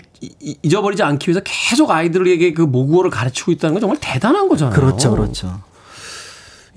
잊어버리지 0.64 1.04
않기 1.04 1.30
위해서 1.30 1.42
계속 1.44 1.92
아이들에게 1.92 2.54
그 2.54 2.62
모국어를 2.62 3.10
가르치고 3.10 3.52
있다는 3.54 3.76
건 3.76 3.82
정말 3.82 3.98
대단한 4.02 4.48
거잖아요. 4.50 4.76
그렇죠, 4.76 5.12
그렇죠. 5.12 5.62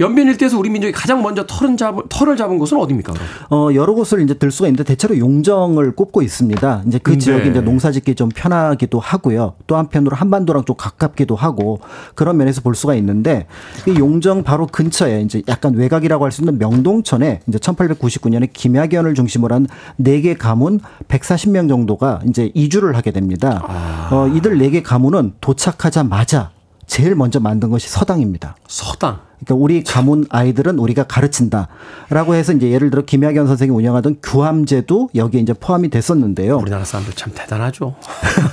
연변 0.00 0.28
일대에서 0.28 0.56
우리 0.58 0.70
민족이 0.70 0.92
가장 0.92 1.22
먼저 1.22 1.44
털은 1.46 1.76
잡은, 1.76 2.02
털을 2.08 2.36
잡은 2.36 2.58
곳은 2.58 2.78
어디입니까? 2.78 3.12
그럼? 3.12 3.26
어, 3.50 3.74
여러 3.74 3.94
곳을 3.94 4.20
이제 4.22 4.34
들 4.34 4.50
수가 4.52 4.68
있는데 4.68 4.84
대체로 4.84 5.18
용정을 5.18 5.96
꼽고 5.96 6.22
있습니다. 6.22 6.82
이제 6.86 6.98
그 7.02 7.12
네. 7.12 7.18
지역이 7.18 7.50
이제 7.50 7.60
농사 7.60 7.90
짓기 7.90 8.14
좀 8.14 8.28
편하기도 8.28 9.00
하고요. 9.00 9.54
또 9.66 9.76
한편으로 9.76 10.14
한반도랑 10.14 10.64
좀 10.66 10.76
가깝기도 10.76 11.34
하고 11.34 11.80
그런 12.14 12.36
면에서 12.36 12.60
볼 12.60 12.76
수가 12.76 12.94
있는데 12.94 13.46
이 13.88 13.98
용정 13.98 14.44
바로 14.44 14.66
근처에 14.68 15.22
이제 15.22 15.42
약간 15.48 15.74
외곽이라고 15.74 16.24
할 16.24 16.30
수 16.30 16.42
있는 16.42 16.58
명동천에 16.58 17.40
이제 17.48 17.58
1899년에 17.58 18.50
김야견을 18.52 19.14
중심으로 19.14 19.54
한 19.54 19.66
네 19.96 20.20
개 20.20 20.34
가문 20.34 20.78
140명 21.08 21.68
정도가 21.68 22.20
이제 22.28 22.50
이주를 22.54 22.96
하게 22.96 23.10
됩니다. 23.10 24.08
어, 24.10 24.28
이들 24.28 24.58
네 24.58 24.70
개 24.70 24.82
가문은 24.82 25.32
도착하자마자 25.40 26.50
제일 26.86 27.14
먼저 27.14 27.40
만든 27.40 27.70
것이 27.70 27.88
서당입니다. 27.88 28.56
서당. 28.68 29.27
그러니까 29.44 29.54
우리 29.54 29.82
가문 29.84 30.26
아이들은 30.28 30.78
우리가 30.78 31.04
가르친다라고 31.04 32.34
해서 32.34 32.52
이제 32.52 32.70
예를 32.70 32.90
들어 32.90 33.02
김학연 33.02 33.46
선생이 33.46 33.70
운영하던 33.70 34.16
교함제도 34.22 35.10
여기에 35.14 35.40
이제 35.40 35.52
포함이 35.52 35.90
됐었는데요. 35.90 36.58
우리나라 36.58 36.84
사람들 36.84 37.14
참 37.14 37.32
대단하죠. 37.34 37.94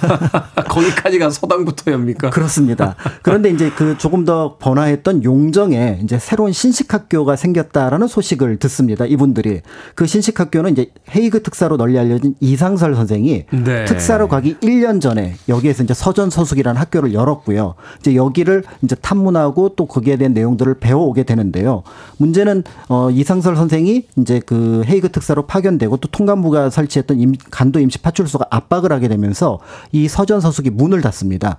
거기까지가 0.70 1.30
서당부터입니까? 1.30 2.30
그렇습니다. 2.30 2.96
그런데 3.22 3.50
이제 3.50 3.72
그 3.76 3.98
조금 3.98 4.26
더 4.26 4.58
번화했던 4.60 5.24
용정에 5.24 6.00
이제 6.04 6.20
새로운 6.20 6.52
신식학교가 6.52 7.36
생겼다라는 7.36 8.08
소식을 8.08 8.58
듣습니다. 8.58 9.06
이분들이 9.06 9.62
그 9.96 10.06
신식학교는 10.06 10.74
이제 10.74 10.92
헤이그 11.16 11.44
특사로 11.44 11.78
널리 11.78 11.98
알려진 11.98 12.36
이상설 12.40 12.96
선생이 12.96 13.46
네. 13.52 13.86
특사로 13.86 14.28
가기 14.28 14.56
1년 14.56 15.02
전에 15.02 15.36
여기에서 15.50 15.84
이제 15.84 15.94
서전 15.94 16.30
서숙이라는 16.30 16.80
학교를 16.80 17.14
열었고요. 17.14 17.76
이제 18.00 18.16
여기를 18.16 18.64
이제 18.84 18.96
탐문하고 18.96 19.70
또 19.76 19.86
거기에 19.86 20.18
대한 20.18 20.34
내용들을 20.34 20.75
배워오게 20.80 21.24
되는데요. 21.24 21.84
문제는 22.18 22.64
어 22.90 23.10
이상설 23.10 23.56
선생이 23.56 24.06
이제 24.18 24.42
그 24.46 24.84
헤이그 24.86 25.12
특사로 25.12 25.46
파견되고 25.46 25.98
또 25.98 26.08
통감부가 26.08 26.70
설치했던 26.70 27.20
임, 27.20 27.34
간도 27.52 27.80
임시 27.80 28.00
파출소가 28.00 28.48
압박을 28.50 28.92
하게 28.92 29.08
되면서 29.08 29.60
이 29.92 30.08
서전 30.08 30.42
서숙이 30.42 30.70
문을 30.70 31.02
닫습니다. 31.02 31.58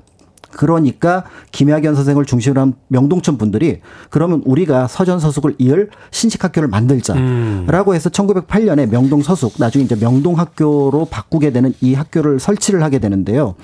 그러니까 0.53 1.25
김학연 1.53 1.95
선생을 1.95 2.25
중심으로 2.25 2.61
한 2.61 2.75
명동촌 2.89 3.39
분들이 3.39 3.81
그러면 4.11 4.43
우리가 4.45 4.89
서전 4.89 5.21
서숙을 5.21 5.57
이을 5.59 5.91
신식 6.11 6.45
학교를 6.45 6.69
만들자라고 6.69 7.95
해서 7.95 8.11
1908년에 8.11 8.89
명동 8.89 9.23
서숙 9.23 9.55
나중에 9.59 9.85
이제 9.85 9.97
명동 9.97 10.39
학교로 10.39 11.07
바꾸게 11.07 11.51
되는 11.51 11.75
이 11.81 11.95
학교를 11.95 12.41
설치를 12.41 12.83
하게 12.83 12.99
되는데요. 12.99 13.55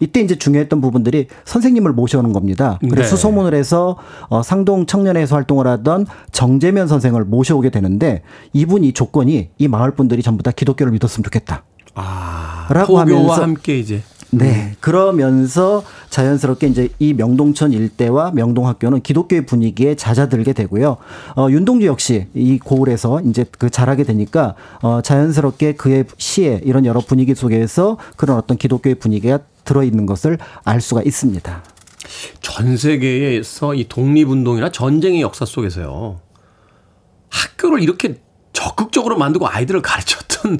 이때 0.00 0.20
이제 0.20 0.36
중요했던 0.36 0.80
부분들이 0.80 1.26
선생님을 1.44 1.92
모셔오는 1.92 2.32
겁니다. 2.32 2.78
그래서 2.80 3.02
네. 3.02 3.06
수소문을 3.08 3.54
해서 3.54 3.96
어, 4.28 4.42
상동 4.42 4.86
청년회에서 4.86 5.36
활동을 5.36 5.66
하던 5.66 6.06
정재면 6.32 6.88
선생을 6.88 7.24
모셔오게 7.24 7.70
되는데 7.70 8.22
이분이 8.52 8.92
조건이 8.92 9.50
이 9.58 9.68
마을 9.68 9.92
분들이 9.92 10.22
전부 10.22 10.42
다 10.42 10.50
기독교를 10.50 10.92
믿었으면 10.92 11.24
좋겠다. 11.24 11.64
아, 11.94 12.66
라고 12.70 12.98
하면서 12.98 13.42
함께 13.42 13.78
이제 13.78 14.02
네. 14.32 14.76
그러면서 14.80 15.82
자연스럽게 16.08 16.68
이제 16.68 16.88
이 16.98 17.14
명동천 17.14 17.72
일대와 17.72 18.30
명동학교는 18.32 19.02
기독교의 19.02 19.46
분위기에 19.46 19.96
잦아들게 19.96 20.52
되고요. 20.52 20.96
어, 21.36 21.48
윤동주 21.50 21.86
역시 21.86 22.26
이 22.34 22.58
고을에서 22.58 23.22
이제 23.22 23.44
그 23.58 23.70
자라게 23.70 24.04
되니까 24.04 24.54
어, 24.82 25.00
자연스럽게 25.02 25.72
그의 25.74 26.04
시에 26.16 26.60
이런 26.64 26.86
여러 26.86 27.00
분위기 27.00 27.34
속에서 27.34 27.98
그런 28.16 28.36
어떤 28.36 28.56
기독교의 28.56 28.96
분위기가 28.96 29.40
들어있는 29.64 30.06
것을 30.06 30.38
알 30.64 30.80
수가 30.80 31.02
있습니다. 31.02 31.62
전 32.40 32.76
세계에서 32.76 33.74
이 33.74 33.86
독립운동이나 33.88 34.70
전쟁의 34.70 35.20
역사 35.20 35.44
속에서요. 35.44 36.20
학교를 37.28 37.82
이렇게 37.82 38.20
적극적으로 38.52 39.16
만들고 39.16 39.48
아이들을 39.48 39.82
가르쳤던 39.82 40.58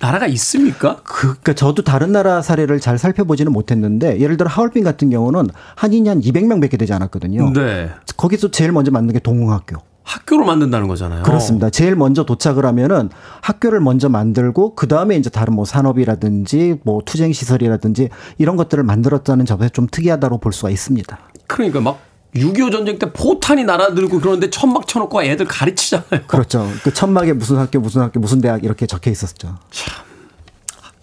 나라가 0.00 0.26
있습니까? 0.26 0.96
그, 1.04 1.28
그러니까 1.28 1.54
저도 1.54 1.82
다른 1.82 2.12
나라 2.12 2.42
사례를 2.42 2.80
잘 2.80 2.98
살펴보지는 2.98 3.52
못했는데 3.52 4.20
예를 4.20 4.36
들어 4.36 4.48
하얼빈 4.48 4.84
같은 4.84 5.10
경우는 5.10 5.48
한인이 5.76 6.08
한 6.08 6.20
200명 6.20 6.60
밖에 6.60 6.76
되지 6.76 6.92
않았거든요. 6.92 7.52
네. 7.52 7.90
거기서 8.16 8.50
제일 8.50 8.72
먼저 8.72 8.90
만든 8.90 9.12
게 9.12 9.18
동흥학교. 9.18 9.78
학교를 10.04 10.44
만든다는 10.44 10.88
거잖아요. 10.88 11.22
그렇습니다. 11.22 11.70
제일 11.70 11.94
먼저 11.94 12.24
도착을 12.24 12.66
하면은 12.66 13.08
학교를 13.40 13.80
먼저 13.80 14.08
만들고 14.08 14.74
그 14.74 14.88
다음에 14.88 15.16
이제 15.16 15.30
다른 15.30 15.54
뭐 15.54 15.64
산업이라든지 15.64 16.80
뭐 16.84 17.02
투쟁 17.04 17.32
시설이라든지 17.32 18.08
이런 18.38 18.56
것들을 18.56 18.82
만들었다는 18.82 19.46
점에서 19.46 19.68
좀 19.70 19.86
특이하다고 19.90 20.38
볼 20.38 20.52
수가 20.52 20.70
있습니다. 20.70 21.18
그러니까 21.46 21.80
막 21.80 22.00
6.25 22.34 22.72
전쟁 22.72 22.98
때 22.98 23.12
포탄이 23.12 23.64
날아들고 23.64 24.20
그러는데 24.20 24.48
천막 24.48 24.88
쳐놓고 24.88 25.22
애들 25.22 25.46
가르치잖아요. 25.46 26.22
그렇죠. 26.26 26.66
그 26.82 26.92
천막에 26.92 27.34
무슨 27.34 27.58
학교 27.58 27.78
무슨 27.80 28.02
학교 28.02 28.20
무슨 28.20 28.40
대학 28.40 28.64
이렇게 28.64 28.86
적혀 28.86 29.10
있었죠. 29.10 29.58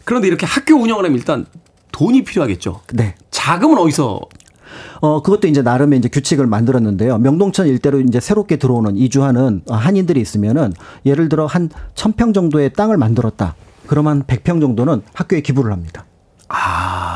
그런데 0.06 0.28
이렇게 0.28 0.46
학교 0.48 0.76
운영을 0.76 1.06
하면 1.06 1.18
일단 1.18 1.46
돈이 1.92 2.24
필요하겠죠. 2.24 2.82
네. 2.94 3.16
자금은 3.30 3.78
어디서 3.78 4.20
어, 5.02 5.22
그것도 5.22 5.48
이제 5.48 5.62
나름의 5.62 6.00
이제 6.00 6.10
규칙을 6.10 6.48
만들었는데요. 6.48 7.20
명동천 7.20 7.68
일대로 7.68 8.00
이제 8.02 8.20
새롭게 8.20 8.58
들어오는 8.58 8.98
이주하는 8.98 9.62
한인들이 9.70 10.20
있으면은 10.20 10.74
예를 11.06 11.30
들어 11.30 11.46
한 11.46 11.70
1000평 11.96 12.34
정도의 12.34 12.74
땅을 12.74 12.98
만들었다. 12.98 13.56
그러면 13.88 14.24
100평 14.24 14.62
정도는 14.62 15.04
학교에 15.14 15.42
기부를 15.42 15.72
합니다. 15.72 16.06
아, 16.48 16.56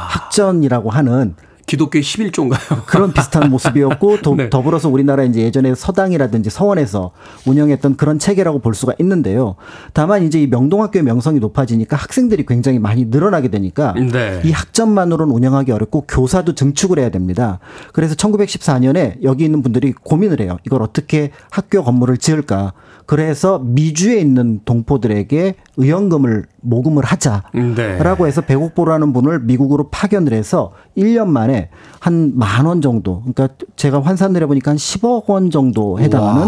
학전이라고 0.10 0.90
하는 0.90 1.36
기독교의 1.74 2.04
11조인가요? 2.04 2.86
그런 2.86 3.14
비슷한 3.14 3.50
모습이었고 3.50 4.22
더, 4.22 4.36
네. 4.36 4.50
더불어서 4.50 4.90
우리나라 4.90 5.24
이제 5.24 5.42
예전에 5.42 5.74
서당이라든지 5.74 6.52
서원에서 6.52 7.12
운영했던 7.48 7.98
그런 7.98 8.20
체계라고 8.20 8.60
볼 8.60 8.76
수가 8.76 8.94
있는데요. 9.00 9.56
다만 9.94 10.24
이제 10.24 10.42
이 10.42 10.48
명동학교의 10.48 11.04
명성이 11.04 11.40
높아지니까 11.40 11.98
학생들이 11.98 12.46
굉장히 12.46 12.78
많이 12.78 13.06
늘어나게 13.06 13.48
되니까 13.50 13.94
네. 13.94 14.42
이 14.44 14.52
학점만으로는 14.52 15.34
운영하기 15.34 15.72
어렵고 15.72 16.06
교사도 16.08 16.54
증축을 16.54 17.00
해야 17.00 17.10
됩니다. 17.10 17.60
그래서 17.92 18.14
1914년에 18.16 19.24
여기 19.24 19.44
있는 19.44 19.64
분들이 19.64 19.94
고민을 19.94 20.42
해요. 20.42 20.58
이걸 20.66 20.84
어떻게 20.84 21.32
학교 21.50 21.84
건물을 21.84 22.18
지을까? 22.18 22.74
그래서 23.06 23.60
미주에 23.60 24.20
있는 24.20 24.62
동포들에게 24.66 25.56
의원금을 25.78 26.46
모금을 26.62 27.04
하자. 27.04 27.44
네. 27.54 27.98
라고 28.02 28.28
해서 28.28 28.42
배국보라는 28.42 29.12
분을 29.14 29.40
미국으로 29.42 29.90
파견을 29.90 30.34
해서 30.34 30.72
1년 30.98 31.28
만에 31.28 31.70
한 32.00 32.34
만 32.36 32.66
원 32.66 32.82
정도, 32.82 33.22
그러니까 33.22 33.50
제가 33.76 34.02
환산을 34.02 34.42
해보니까 34.44 34.72
한 34.72 34.78
10억 34.78 35.26
원 35.30 35.50
정도 35.50 36.00
해당하는 36.00 36.48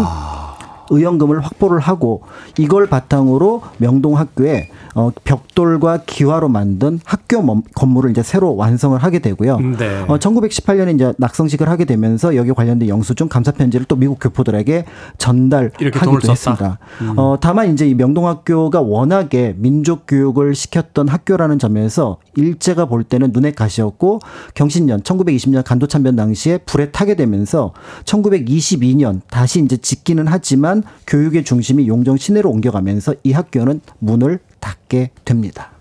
의원금을 0.90 1.40
확보를 1.40 1.78
하고 1.80 2.22
이걸 2.58 2.86
바탕으로 2.88 3.62
명동 3.78 4.16
학교에 4.16 4.68
어, 4.94 5.10
벽돌과 5.24 6.00
기와로 6.06 6.48
만든 6.48 7.00
학교 7.04 7.42
멈- 7.42 7.62
건물을 7.74 8.10
이제 8.10 8.22
새로 8.22 8.56
완성을 8.56 8.96
하게 8.98 9.18
되고요. 9.18 9.58
네. 9.58 10.04
어, 10.08 10.16
1918년에 10.18 10.94
이제 10.94 11.12
낙성식을 11.18 11.68
하게 11.68 11.84
되면서 11.84 12.34
여기 12.36 12.50
관련된 12.52 12.88
영수증 12.88 13.28
감사 13.28 13.50
편지를 13.52 13.84
또 13.86 13.96
미국 13.96 14.18
교포들에게 14.20 14.84
전달하기도 15.18 15.90
썼다. 16.00 16.16
음. 16.22 16.30
했습니다. 16.30 16.78
어, 17.16 17.36
다만 17.40 17.72
이제 17.72 17.86
이 17.86 17.94
명동 17.94 18.26
학교가 18.26 18.80
워낙에 18.80 19.54
민족 19.58 20.04
교육을 20.06 20.54
시켰던 20.54 21.08
학교라는 21.08 21.58
점에서 21.58 22.16
일제가 22.36 22.84
볼 22.86 23.02
때는 23.04 23.30
눈에 23.32 23.50
가시였고 23.52 24.20
경신년 24.54 25.02
1920년 25.02 25.64
간도 25.64 25.86
참변 25.86 26.16
당시에 26.16 26.58
불에 26.58 26.90
타게 26.90 27.14
되면서 27.16 27.72
1922년 28.04 29.20
다시 29.28 29.60
이제 29.60 29.76
짓기는 29.76 30.26
하지만 30.28 30.82
교육의 31.06 31.44
중심이 31.44 31.88
용정 31.88 32.16
시내로 32.16 32.50
옮겨가면서 32.50 33.14
이 33.24 33.32
학교는 33.32 33.80
문을 33.98 34.38
닫게 34.60 35.10
됩니다. 35.24 35.72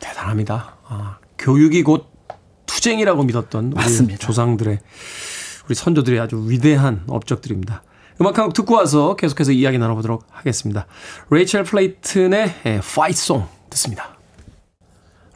대단합니다. 0.00 0.76
아, 0.88 1.18
교육이 1.38 1.82
곧 1.82 2.06
투쟁이라고 2.66 3.22
믿었던 3.24 3.66
우리 3.66 3.74
맞습니다. 3.74 4.18
조상들의 4.18 4.78
우리 5.66 5.74
선조들의 5.74 6.18
아주 6.20 6.44
위대한 6.48 7.02
업적들입니다. 7.06 7.82
음악 8.20 8.38
한 8.38 8.44
곡 8.46 8.52
듣고 8.54 8.74
와서 8.74 9.16
계속해서 9.16 9.52
이야기 9.52 9.78
나눠보도록 9.78 10.24
하겠습니다. 10.30 10.86
레이첼 11.30 11.64
플레이튼의 11.64 12.54
파이송 12.94 13.46
듣습니다. 13.70 14.19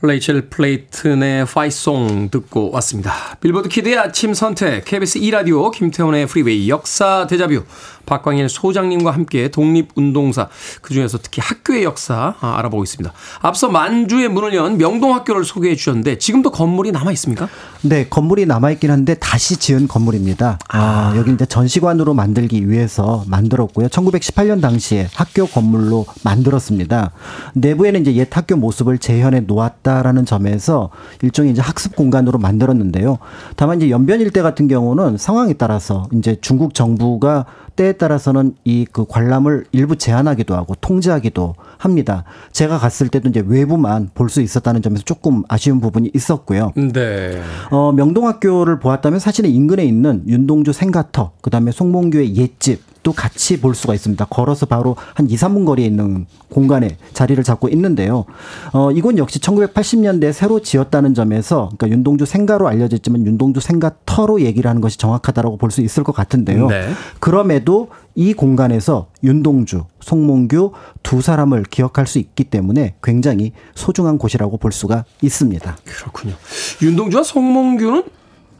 레이첼 0.07 0.51
플래튼의 0.51 1.47
Fight 1.47 1.92
Song 1.92 2.29
듣고 2.31 2.71
왔습니다. 2.73 3.37
Billboard 3.41 3.69
Kid의 3.69 3.99
아침 3.99 4.35
선택, 4.35 4.85
KBS 4.85 5.19
2라디오, 5.21 5.71
김태훈의 5.71 6.27
Freeway, 6.27 6.69
역사 6.69 7.27
데자뷰, 7.27 7.65
박광일 8.07 8.49
소장님과 8.49 9.11
함께 9.11 9.49
독립운동사, 9.49 10.49
그중에서 10.83 11.19
특히 11.23 11.41
학교의 11.43 11.85
역사 11.85 12.35
아, 12.41 12.59
알아보고 12.59 12.85
있습니다. 12.85 13.13
앞서 13.41 13.69
만주의 13.69 14.29
문을 14.29 14.55
연 14.55 14.77
명동학교를 14.77 15.45
소개해 15.45 15.75
주셨는데 15.75 16.19
지금도 16.19 16.51
건물이 16.51 16.93
남아 16.93 17.13
있습니까? 17.13 17.49
네, 17.81 18.07
건물이 18.09 18.47
남아 18.47 18.73
있긴 18.73 18.91
한데 18.91 19.15
다시 19.15 19.57
지은 19.57 19.89
건물입니다. 19.89 20.59
아, 20.69 21.15
여기 21.17 21.33
이제 21.33 21.47
전시관으로 21.47 22.13
만들기 22.15 22.69
위해서 22.69 23.25
만들었고요. 23.27 23.89
1918년 23.89 24.61
당시에 24.61 25.09
학교 25.15 25.47
건물로 25.47 26.07
만들었습니다. 26.23 27.13
내부에는 27.55 28.03
이제 28.03 28.15
옛 28.17 28.29
학교 28.31 28.57
모습을 28.57 28.99
재현해 28.99 29.41
놓았다 29.41 29.94
라는 30.03 30.25
점에서 30.25 30.91
일종의 31.23 31.53
이제 31.53 31.63
학습 31.63 31.97
공간으로 31.97 32.39
만들었는데요. 32.39 33.19
다만 33.57 33.79
이제 33.79 33.91
연변 33.91 34.21
일대 34.21 34.43
같은 34.43 34.69
경우는 34.69 35.17
상황에 35.17 35.55
따라서 35.55 36.09
이제 36.13 36.37
중국 36.41 36.75
정부가 36.75 37.47
때에 37.77 37.93
따라서는 37.93 38.55
이 38.64 38.85
그 38.93 39.05
관람을 39.09 39.64
일부 39.72 39.97
제한하기도 39.97 40.55
하고 40.55 40.75
통제하기도 40.81 41.55
합니다. 41.79 42.25
제가 42.53 42.79
갔을 42.79 43.09
때도 43.09 43.29
이제 43.31 43.43
외부만 43.47 44.11
볼 44.14 44.29
수 44.29 44.41
있었다는 44.41 44.83
점에서 44.83 45.03
조금 45.05 45.43
아쉬운 45.49 45.81
부분이 45.81 46.11
있었고요. 46.14 46.72
네. 46.77 47.41
어, 47.70 47.93
명동학교를 47.93 48.79
보았다면 48.81 49.18
사실은 49.20 49.51
인근에 49.51 49.85
있는 49.85 50.22
윤동주 50.27 50.72
생가터, 50.72 51.33
그 51.41 51.51
다음에 51.51 51.70
송몽규의 51.72 52.37
옛집, 52.37 52.83
도 53.05 53.12
같이 53.12 53.61
볼 53.61 53.75
수가 53.75 53.93
있습니다. 53.93 54.25
걸어서 54.31 54.64
바로 54.64 54.97
한 55.12 55.29
2, 55.29 55.37
3분 55.37 55.66
거리에 55.66 55.85
있는 55.85 56.25
공간에 56.49 56.97
자리를 57.12 57.45
잡고 57.45 57.68
있는데요. 57.68 58.25
어, 58.72 58.91
이건 58.93 59.18
역시 59.18 59.41
1980년대에 59.41 60.33
새로 60.33 60.61
지었다는 60.61 61.12
점에서, 61.12 61.68
그러니까 61.77 61.89
윤동주 61.99 62.25
생가로 62.25 62.66
알려졌지만 62.66 63.27
윤동주 63.27 63.61
생가터로 63.61 64.41
얘기를 64.41 64.70
하는 64.70 64.81
것이 64.81 64.97
정확하다라고 64.97 65.59
볼 65.59 65.70
수 65.70 65.83
있을 65.83 66.03
것 66.03 66.12
같은데요. 66.12 66.66
네. 66.68 66.89
그럼에도 67.20 67.64
그래도 67.65 67.89
이 68.15 68.35
공간에서 68.35 69.09
윤동주, 69.23 69.85
송몽규 70.01 70.73
두 71.03 71.23
사람을 71.23 71.62
기억할 71.65 72.07
수 72.07 72.19
있기 72.19 72.45
때문에 72.45 72.95
굉장히 73.03 73.53
소중한 73.75 74.19
곳이라고 74.19 74.59
볼 74.59 74.71
수가 74.71 75.07
있습니다. 75.23 75.79
그렇군요. 75.85 76.35
윤동주와 76.83 77.23
송몽규는 77.23 78.05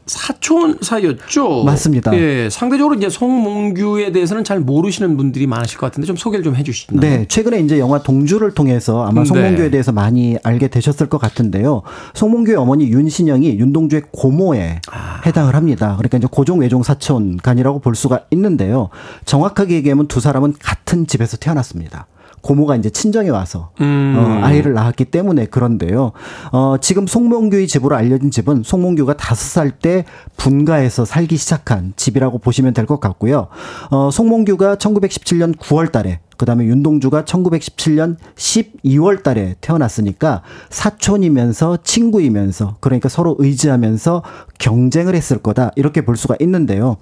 사촌 0.05 0.77
사이였죠. 0.81 1.63
맞습니다. 1.63 2.15
예, 2.15 2.47
상대적으로 2.49 2.95
이제 2.95 3.09
송몽규에 3.09 4.11
대해서는 4.11 4.43
잘 4.43 4.59
모르시는 4.59 5.17
분들이 5.17 5.47
많으실 5.47 5.79
것 5.79 5.87
같은데 5.87 6.05
좀 6.05 6.15
소개를 6.15 6.43
좀 6.43 6.55
해주시나요? 6.55 6.99
네, 6.99 7.25
최근에 7.27 7.59
이제 7.61 7.79
영화 7.79 8.01
동주를 8.01 8.53
통해서 8.53 9.03
아마 9.05 9.21
네. 9.21 9.25
송몽규에 9.25 9.71
대해서 9.71 9.91
많이 9.91 10.37
알게 10.43 10.67
되셨을 10.67 11.07
것 11.09 11.17
같은데요. 11.17 11.81
송몽규의 12.13 12.57
어머니 12.57 12.89
윤신영이 12.89 13.57
윤동주의 13.57 14.03
고모에 14.11 14.81
아. 14.91 15.21
해당을 15.25 15.55
합니다. 15.55 15.95
그러니까 15.97 16.19
이제 16.19 16.27
고종 16.29 16.59
외종 16.59 16.83
사촌 16.83 17.37
간이라고 17.37 17.79
볼 17.79 17.95
수가 17.95 18.25
있는데요. 18.31 18.89
정확하게 19.25 19.75
얘기하면 19.75 20.07
두 20.07 20.19
사람은 20.19 20.53
같은 20.59 21.07
집에서 21.07 21.37
태어났습니다. 21.37 22.07
고모가 22.45 22.75
이제 22.75 22.91
친정에 22.91 23.29
와서 23.29 23.71
음. 23.81 24.15
어, 24.15 24.45
아이를 24.45 24.73
낳았기 24.73 25.05
때문에 25.05 25.47
그런데요. 25.47 26.11
어, 26.51 26.75
지금 26.79 27.07
송몽규의 27.07 27.67
집으로 27.67 27.95
알려진 27.95 28.29
집은 28.29 28.61
송몽규가 28.63 29.17
다섯 29.17 29.35
살 29.35 29.71
때 29.71 30.05
분가해서 30.37 31.05
살기 31.05 31.37
시작한 31.37 31.93
집이라고 31.95 32.37
보시면 32.37 32.73
될 32.73 32.85
것 32.85 32.99
같고요. 32.99 33.47
어, 33.89 34.11
송몽규가 34.11 34.75
1917년 34.75 35.57
9월 35.57 35.91
달에 35.91 36.19
그다음에 36.37 36.65
윤동주가 36.65 37.23
1917년 37.23 38.17
12월 38.35 39.23
달에 39.23 39.55
태어났으니까 39.61 40.41
사촌이면서 40.69 41.79
친구이면서 41.83 42.77
그러니까 42.79 43.09
서로 43.09 43.35
의지하면서 43.39 44.23
경쟁을 44.59 45.15
했을 45.15 45.37
거다 45.37 45.71
이렇게 45.75 46.03
볼 46.03 46.17
수가 46.17 46.35
있는데요. 46.39 46.97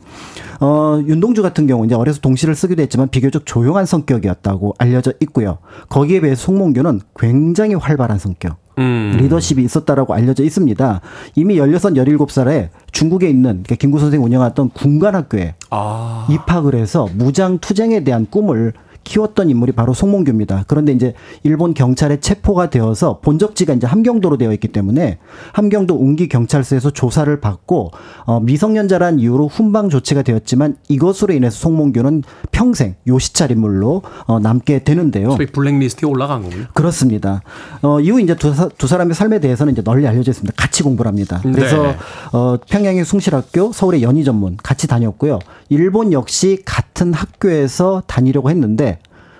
어, 0.59 1.01
윤동주 1.05 1.41
같은 1.41 1.67
경우 1.67 1.85
이제 1.85 1.95
어려서 1.95 2.21
동시를 2.21 2.55
쓰기도 2.55 2.81
했지만 2.81 3.09
비교적 3.09 3.45
조용한 3.45 3.85
성격이었다고 3.85 4.75
알려져 4.77 5.13
있고요. 5.21 5.57
거기에 5.89 6.21
비해 6.21 6.35
송몽규는 6.35 7.01
굉장히 7.17 7.75
활발한 7.75 8.19
성격. 8.19 8.63
음. 8.79 9.15
리더십이 9.19 9.63
있었다라고 9.63 10.13
알려져 10.13 10.43
있습니다. 10.43 11.01
이미 11.35 11.57
16, 11.57 11.93
17살에 11.93 12.69
중국에 12.91 13.29
있는 13.29 13.63
그러니까 13.63 13.75
김구 13.75 13.99
선생이 13.99 14.23
운영했던 14.23 14.69
군관학교에 14.69 15.55
아. 15.69 16.27
입학을 16.29 16.75
해서 16.75 17.07
무장 17.15 17.59
투쟁에 17.59 18.03
대한 18.03 18.25
꿈을 18.29 18.73
키웠던 19.03 19.49
인물이 19.49 19.73
바로 19.73 19.93
송몽규입니다. 19.93 20.65
그런데 20.67 20.91
이제 20.91 21.13
일본 21.43 21.73
경찰에 21.73 22.19
체포가 22.19 22.69
되어서 22.69 23.19
본적지가 23.21 23.73
이제 23.73 23.87
함경도로 23.87 24.37
되어 24.37 24.53
있기 24.53 24.69
때문에 24.69 25.17
함경도 25.51 25.95
운기 25.95 26.27
경찰서에서 26.27 26.91
조사를 26.91 27.39
받고 27.39 27.91
어, 28.25 28.39
미성년자란 28.39 29.19
이유로 29.19 29.47
훈방 29.47 29.89
조치가 29.89 30.21
되었지만 30.21 30.77
이것으로 30.87 31.33
인해서 31.33 31.57
송몽규는 31.59 32.23
평생 32.51 32.95
요시찰 33.07 33.51
인물로 33.51 34.01
어, 34.25 34.39
남게 34.39 34.83
되는데요. 34.83 35.31
소위 35.31 35.47
블랙리스트에 35.47 36.09
올라간 36.09 36.43
거군요. 36.43 36.65
그렇습니다. 36.73 37.41
어, 37.81 37.99
이후 37.99 38.19
이제 38.21 38.35
두, 38.35 38.53
사, 38.53 38.69
두 38.77 38.87
사람의 38.87 39.15
삶에 39.15 39.39
대해서는 39.39 39.73
이제 39.73 39.81
널리 39.81 40.07
알려져 40.07 40.31
있습니다. 40.31 40.53
같이 40.55 40.83
공부를 40.83 41.09
합니다. 41.09 41.39
그래서 41.43 41.83
네. 41.83 41.97
어, 42.31 42.57
평양의 42.67 43.05
숭실학교, 43.05 43.71
서울의 43.71 44.03
연희전문 44.03 44.57
같이 44.61 44.87
다녔고요. 44.87 45.39
일본 45.69 46.13
역시 46.13 46.61
같은 46.65 47.13
학교에서 47.13 48.03
다니려고 48.07 48.49
했는데 48.49 48.92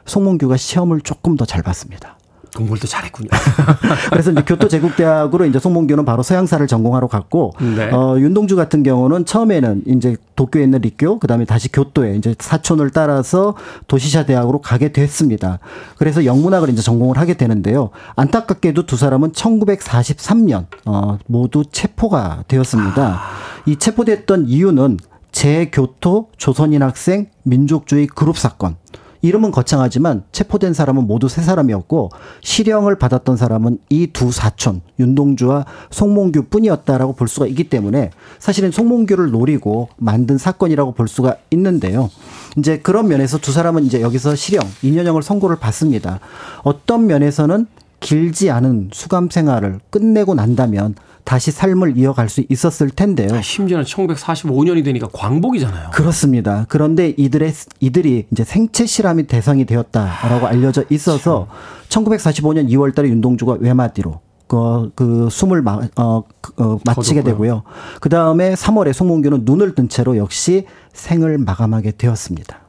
송몽규가 0.06 0.58
시험을 0.58 1.02
조금 1.02 1.36
더 1.38 1.46
잘 1.46 1.62
봤습니다. 1.62 2.18
공부를 2.56 2.80
또 2.80 2.88
잘했군요. 2.88 3.30
그래서 4.12 4.32
이제 4.32 4.44
교토 4.46 4.68
제국대학으로 4.68 5.46
이제 5.46 5.60
송몽규는 5.60 6.06
바로 6.06 6.22
서양사를 6.22 6.66
전공하러 6.68 7.08
갔고, 7.08 7.54
네. 7.60 7.90
어, 7.92 8.16
윤동주 8.20 8.56
같은 8.56 8.84
경우는 8.84 9.26
처음에는 9.26 9.84
이제 9.88 10.16
도쿄에 10.36 10.64
있는 10.64 10.80
리교, 10.80 11.18
그 11.20 11.28
다음에 11.28 11.46
다시 11.46 11.72
교토에 11.72 12.16
이제 12.16 12.36
사촌을 12.38 12.92
따라서 12.92 13.56
도시샤 13.88 14.26
대학으로 14.26 14.62
가게 14.62 14.92
됐습니다. 14.92 15.60
그래서 15.98 16.26
영문학을 16.26 16.70
이제 16.70 16.82
전공을 16.82 17.18
하게 17.18 17.34
되는데요. 17.36 17.90
안타깝게도 18.16 18.86
두 18.86 18.98
사람은 18.98 19.32
1943년, 19.32 20.66
어, 20.86 21.18
모두 21.26 21.64
체포가 21.72 22.44
되었습니다. 22.48 23.22
이 23.66 23.78
체포됐던 23.78 24.46
이유는 24.48 25.00
재교토 25.32 26.30
조선인 26.38 26.84
학생 26.84 27.28
민족주의 27.42 28.06
그룹 28.06 28.38
사건. 28.38 28.76
이름은 29.24 29.52
거창하지만 29.52 30.24
체포된 30.34 30.74
사람은 30.74 31.08
모두 31.08 31.30
세 31.30 31.42
사람이었고 31.42 32.12
실형을 32.42 33.00
받았던 33.00 33.38
사람은 33.38 33.80
이 33.90 34.08
두 34.14 34.32
사촌 34.32 34.82
윤동주와 35.00 35.66
송몽규 35.90 36.44
뿐이었다라고 36.50 37.14
볼 37.14 37.28
수가 37.28 37.48
있기 37.48 37.64
때문에 37.70 38.12
사실은 38.38 38.70
송몽규를 38.72 39.32
노리고 39.32 39.90
만든 39.98 40.38
사건이라고 40.38 40.92
볼 40.92 41.08
수가 41.08 41.38
있는데요. 41.52 42.12
이제 42.58 42.78
그런 42.80 43.08
면에서 43.08 43.38
두 43.38 43.52
사람은 43.52 43.86
이제 43.86 44.02
여기서 44.02 44.36
실형 44.36 44.62
2년형을 44.84 45.24
선고를 45.24 45.56
받습니다. 45.56 46.20
어떤 46.64 47.08
면에서는 47.08 47.66
길지 48.02 48.52
않은 48.52 48.90
수감 48.92 49.30
생활을 49.30 49.80
끝내고 49.90 50.36
난다면 50.36 50.96
다시 51.24 51.52
삶을 51.52 51.98
이어갈 51.98 52.30
수 52.30 52.44
있었을 52.50 52.90
텐데요. 52.90 53.34
아, 53.34 53.42
심지어는 53.42 53.86
1945년이 53.86 54.84
되니까 54.84 55.08
광복이잖아요. 55.12 55.92
그렇습니다. 55.92 56.66
그런데 56.68 57.14
이들의 57.18 57.54
이들이 57.80 58.28
이제 58.32 58.44
생체 58.44 58.86
실험이 58.86 59.28
대상이 59.28 59.66
되었다라고 59.66 60.48
알려져 60.48 60.84
있어서 60.90 61.48
1945년 61.90 62.70
2월 62.70 62.94
달에 62.94 63.10
윤동주가 63.10 63.58
외마디로 63.60 64.20
그, 64.48 64.92
그 64.96 65.30
숨을 65.32 65.62
마, 65.62 65.80
어, 65.96 66.24
그, 66.42 66.54
어, 66.58 66.80
마치게. 66.86 67.24
되고요. 67.24 67.64
그 68.02 68.10
다음에 68.10 68.54
3월에 68.54 68.94
송몽규는 68.94 69.42
눈을 69.46 69.74
뜬 69.74 69.90
채로 69.90 70.18
역시 70.18 70.66
생을 70.94 71.38
마감하게 71.40 71.92
되었습니다. 71.92 72.63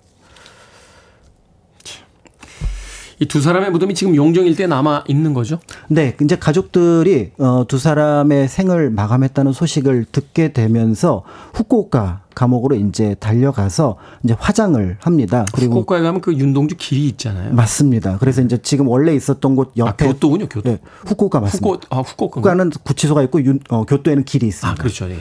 이 3.21 3.27
두 3.27 3.41
사람의 3.41 3.71
무덤이 3.71 3.95
지금 3.95 4.15
용정 4.17 4.47
일대에 4.47 4.67
남아 4.67 5.05
있는 5.09 5.35
거죠? 5.35 5.59
네, 5.89 6.17
이제 6.23 6.37
가족들이 6.37 7.33
어, 7.39 7.65
두 7.67 7.79
사람의 7.79 8.49
생을 8.49 8.91
마감했다는 8.91 9.53
소식을 9.53 10.07
듣게 10.13 10.53
되면서 10.53 11.23
후쿠오카 11.55 12.24
감옥으로 12.35 12.75
이제 12.77 13.15
달려가서 13.21 13.97
이제 14.23 14.35
화장을 14.39 14.97
합니다. 15.01 15.45
그리고 15.55 15.75
후쿠오카에 15.75 16.03
가면 16.03 16.21
그 16.21 16.35
윤동주 16.35 16.77
길이 16.79 17.07
있잖아요. 17.09 17.55
맞습니다. 17.55 18.19
그래서 18.19 18.43
이제 18.43 18.59
지금 18.63 18.89
원래 18.89 19.15
있었던 19.15 19.57
곳 19.57 19.69
아, 19.69 19.73
옆에 19.77 20.07
교토군요, 20.07 20.49
교토. 20.49 20.69
네, 20.71 20.79
후쿠오카 21.07 21.41
맞습니다. 21.41 21.69
후쿠, 21.69 21.81
아, 21.91 21.99
후쿠오카. 22.01 22.41
후쿠오카는 22.41 22.71
구치소가 22.83 23.23
있고 23.25 23.43
윤, 23.45 23.61
어, 23.71 23.85
교토에는 23.85 24.25
길이 24.25 24.47
있습니다. 24.49 24.71
아, 24.71 24.75
그렇죠. 24.75 25.09
예. 25.11 25.17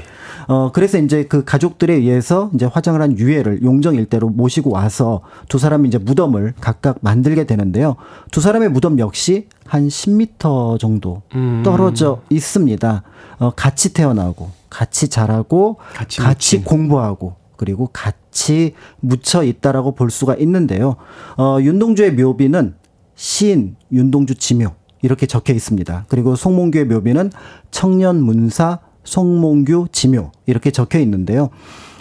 어, 0.47 0.71
그래서 0.73 0.97
이제 0.97 1.23
그 1.25 1.43
가족들에 1.45 1.93
의해서 1.93 2.49
이제 2.53 2.65
화장을 2.65 3.01
한 3.01 3.17
유해를 3.17 3.63
용정 3.63 3.95
일대로 3.95 4.29
모시고 4.29 4.71
와서 4.71 5.21
두 5.47 5.57
사람이 5.57 5.87
이제 5.87 5.97
무덤을 5.97 6.53
각각 6.59 6.97
만들게 7.01 7.45
되는데요. 7.45 7.95
두 8.31 8.41
사람의 8.41 8.69
무덤 8.69 8.99
역시 8.99 9.47
한 9.65 9.87
10m 9.87 10.79
정도 10.79 11.21
음. 11.35 11.61
떨어져 11.63 12.21
있습니다. 12.29 13.03
어, 13.39 13.51
같이 13.55 13.93
태어나고, 13.93 14.51
같이 14.73 15.07
자라고, 15.07 15.77
같이 15.93 16.19
같이. 16.19 16.63
공부하고, 16.63 17.35
그리고 17.55 17.87
같이 17.93 18.73
묻혀 18.99 19.43
있다라고 19.43 19.93
볼 19.93 20.09
수가 20.09 20.35
있는데요. 20.35 20.95
어, 21.37 21.59
윤동주의 21.61 22.13
묘비는 22.13 22.75
시인 23.15 23.75
윤동주 23.91 24.35
지묘 24.35 24.71
이렇게 25.03 25.27
적혀 25.27 25.53
있습니다. 25.53 26.05
그리고 26.09 26.35
송몽규의 26.35 26.85
묘비는 26.85 27.31
청년 27.71 28.21
문사 28.23 28.79
송몽규 29.03 29.89
지묘 29.91 30.31
이렇게 30.45 30.71
적혀 30.71 30.99
있는데요. 30.99 31.49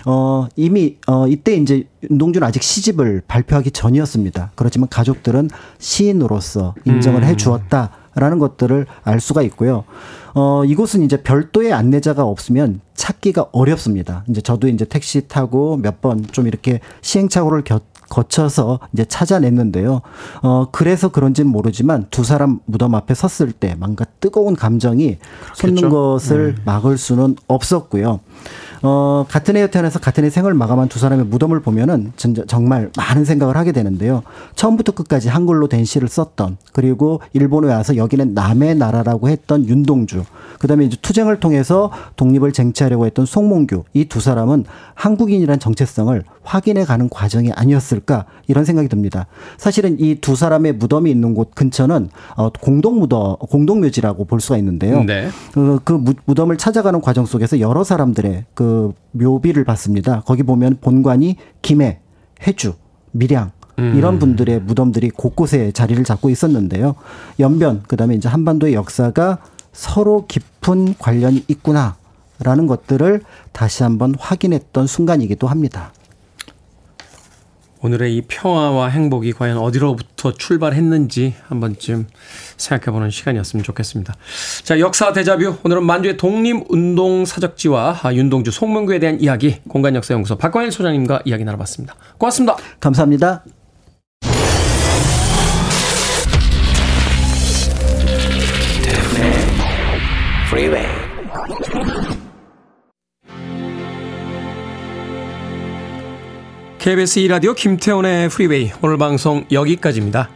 어, 0.05 0.49
이미, 0.57 0.97
어, 1.07 1.29
이때 1.29 1.55
이제 1.55 1.87
윤동주는 2.11 2.47
아직 2.47 2.63
시집을 2.63 3.23
발표하기 3.29 3.71
전이었습니다. 3.71 4.53
그렇지만 4.55 4.89
가족들은 4.89 5.51
시인으로서 5.79 6.75
인정을 6.85 7.25
해 7.25 7.37
주었다라는 7.37 8.39
것들을 8.39 8.87
알 9.05 9.21
수가 9.21 9.43
있고요. 9.43 9.85
어, 10.35 10.65
이곳은 10.65 11.03
이제 11.03 11.23
별도의 11.23 11.73
안내자가 11.73 12.25
없으면 12.25 12.81
찾기가 12.95 13.49
어렵습니다. 13.53 14.25
이제 14.29 14.41
저도 14.41 14.69
이제 14.69 14.85
택시 14.85 15.29
타고 15.29 15.77
몇 15.77 16.01
번 16.01 16.25
좀 16.33 16.47
이렇게 16.47 16.81
시행착오를 17.03 17.63
겨, 17.65 17.81
거쳐서 18.13 18.79
이제 18.93 19.07
찾아냈는데요. 19.07 20.03
어, 20.43 20.67
그래서 20.71 21.09
그런지는 21.09 21.51
모르지만 21.51 22.07
두 22.11 22.25
사람 22.25 22.61
무덤 22.67 22.95
앞에 22.95 23.15
섰을 23.15 23.53
때 23.53 23.75
뭔가 23.79 24.05
뜨거운 24.21 24.55
감정이 24.55 25.17
솟는 25.55 25.89
것을 25.89 26.57
막을 26.67 26.99
수는 26.99 27.37
없었고요. 27.49 28.21
어, 28.85 29.25
같은 29.29 29.57
해에 29.57 29.71
태어나서 29.71 30.01
같은 30.01 30.25
해 30.25 30.31
생을 30.31 30.55
마감한 30.55 30.89
두 30.89 30.99
사람의 30.99 31.27
무덤을 31.27 31.61
보면은 31.61 32.13
진짜 32.17 32.43
정말 32.49 32.91
많은 32.97 33.25
생각을 33.25 33.57
하게 33.57 33.71
되는데요. 33.71 34.25
처음부터 34.57 34.93
끝까지 34.93 35.29
한글로 35.29 35.69
된 35.69 35.85
시를 35.85 36.09
썼던 36.09 36.57
그리고 36.73 37.21
일본에 37.33 37.73
와서 37.73 37.97
여기는 37.97 38.35
남의 38.35 38.75
나라라고 38.75 39.29
했던 39.29 39.67
윤동주 39.69 40.25
그다음에 40.59 40.85
이제 40.85 40.97
투쟁을 41.01 41.39
통해서 41.39 41.91
독립을 42.17 42.53
쟁취하려고 42.53 43.07
했던 43.07 43.25
송몽규 43.25 43.85
이 43.95 44.05
두 44.13 44.21
사람은 44.21 44.65
한국인이란 44.95 45.59
정체성을 45.61 46.23
확인해 46.43 46.85
가는 46.85 47.09
과정이 47.09 47.53
아니었을 47.53 48.01
까 48.07 48.27
이런 48.49 48.65
생각이 48.65 48.89
듭니다. 48.89 49.27
사실은 49.59 49.99
이 50.01 50.17
두 50.21 50.35
사람의 50.37 50.75
무덤이 50.75 51.11
있는 51.11 51.35
곳 51.35 51.55
근처는 51.55 52.09
어, 52.37 52.51
공동 52.51 52.99
무덤 52.99 53.37
공동 53.37 53.81
묘지라고 53.81 54.25
볼 54.25 54.41
수가 54.41 54.57
있는데요. 54.59 55.05
네. 55.05 55.29
그, 55.53 55.79
그 55.85 55.93
무- 55.93 56.15
무덤을 56.25 56.57
찾아가는 56.59 57.01
과정 57.01 57.25
속에서 57.27 57.61
여러 57.61 57.85
사람들의 57.85 58.45
그 58.55 58.93
묘비를 59.13 59.65
봤습니다. 59.65 60.23
거기 60.27 60.43
보면 60.43 60.79
본관이 60.81 61.37
김해, 61.63 61.99
해주, 62.47 62.75
밀양 63.13 63.51
이런 63.79 64.19
분들의 64.19 64.61
무덤들이 64.61 65.11
곳곳에 65.11 65.73
자리를 65.73 66.03
잡고 66.05 66.29
있었는데요. 66.31 66.95
연변 67.41 67.83
그다음에 67.89 68.15
이제 68.15 68.29
한반도의 68.29 68.75
역사가 68.75 69.39
서로 69.73 70.27
깊은 70.29 70.97
관련이 70.99 71.45
있구나 71.49 71.97
라는 72.45 72.67
것들을 72.67 73.23
다시 73.53 73.83
한번 73.83 74.15
확인했던 74.19 74.87
순간이기도 74.87 75.47
합니다. 75.47 75.93
오늘의 77.83 78.17
이 78.17 78.23
평화와 78.23 78.89
행복이 78.89 79.33
과연 79.33 79.59
어디로부터 79.59 80.33
출발했는지 80.33 81.35
한 81.49 81.61
번쯤 81.61 82.07
생각해보는 82.57 83.11
시간이었으면 83.11 83.65
좋겠습니다. 83.65 84.15
자, 84.63 84.79
역사 84.79 85.13
대자뷰. 85.13 85.57
오늘은 85.65 85.85
만주의 85.85 86.17
독립운동 86.17 87.25
사적지와 87.25 88.01
윤동주 88.13 88.53
송문구에 88.53 89.01
대한 89.01 89.21
이야기, 89.21 89.61
공간역사연구소 89.69 90.39
박광일 90.39 90.71
소장님과 90.71 91.23
이야기 91.25 91.45
나눠봤습니다. 91.45 91.97
고맙습니다. 92.19 92.57
감사합니다. 92.81 93.45
Freeway. 100.53 100.92
KBS 106.83 107.21
2라디오 107.21 107.55
김태훈의 107.55 108.29
Freeway 108.29 108.73
오늘 108.83 108.99
방송 108.99 109.45
여기까지입니다. 109.53 110.29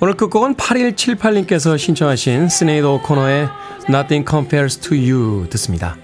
오늘 0.00 0.14
끝곡은 0.14 0.54
8178님께서 0.54 1.76
신청하신 1.76 2.48
시네이드 2.48 3.00
오코너의 3.02 3.50
Nothing 3.90 4.26
Compares 4.26 4.78
to 4.78 4.96
You 4.96 5.46
듣습니다. 5.50 5.98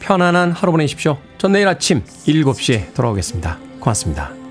편안한 0.00 0.52
하루 0.52 0.70
보내십시오. 0.72 1.16
전 1.38 1.52
내일 1.52 1.66
아침 1.66 2.04
7시에 2.04 2.92
돌아오겠습니다. 2.92 3.58
고맙습니다. 3.80 4.41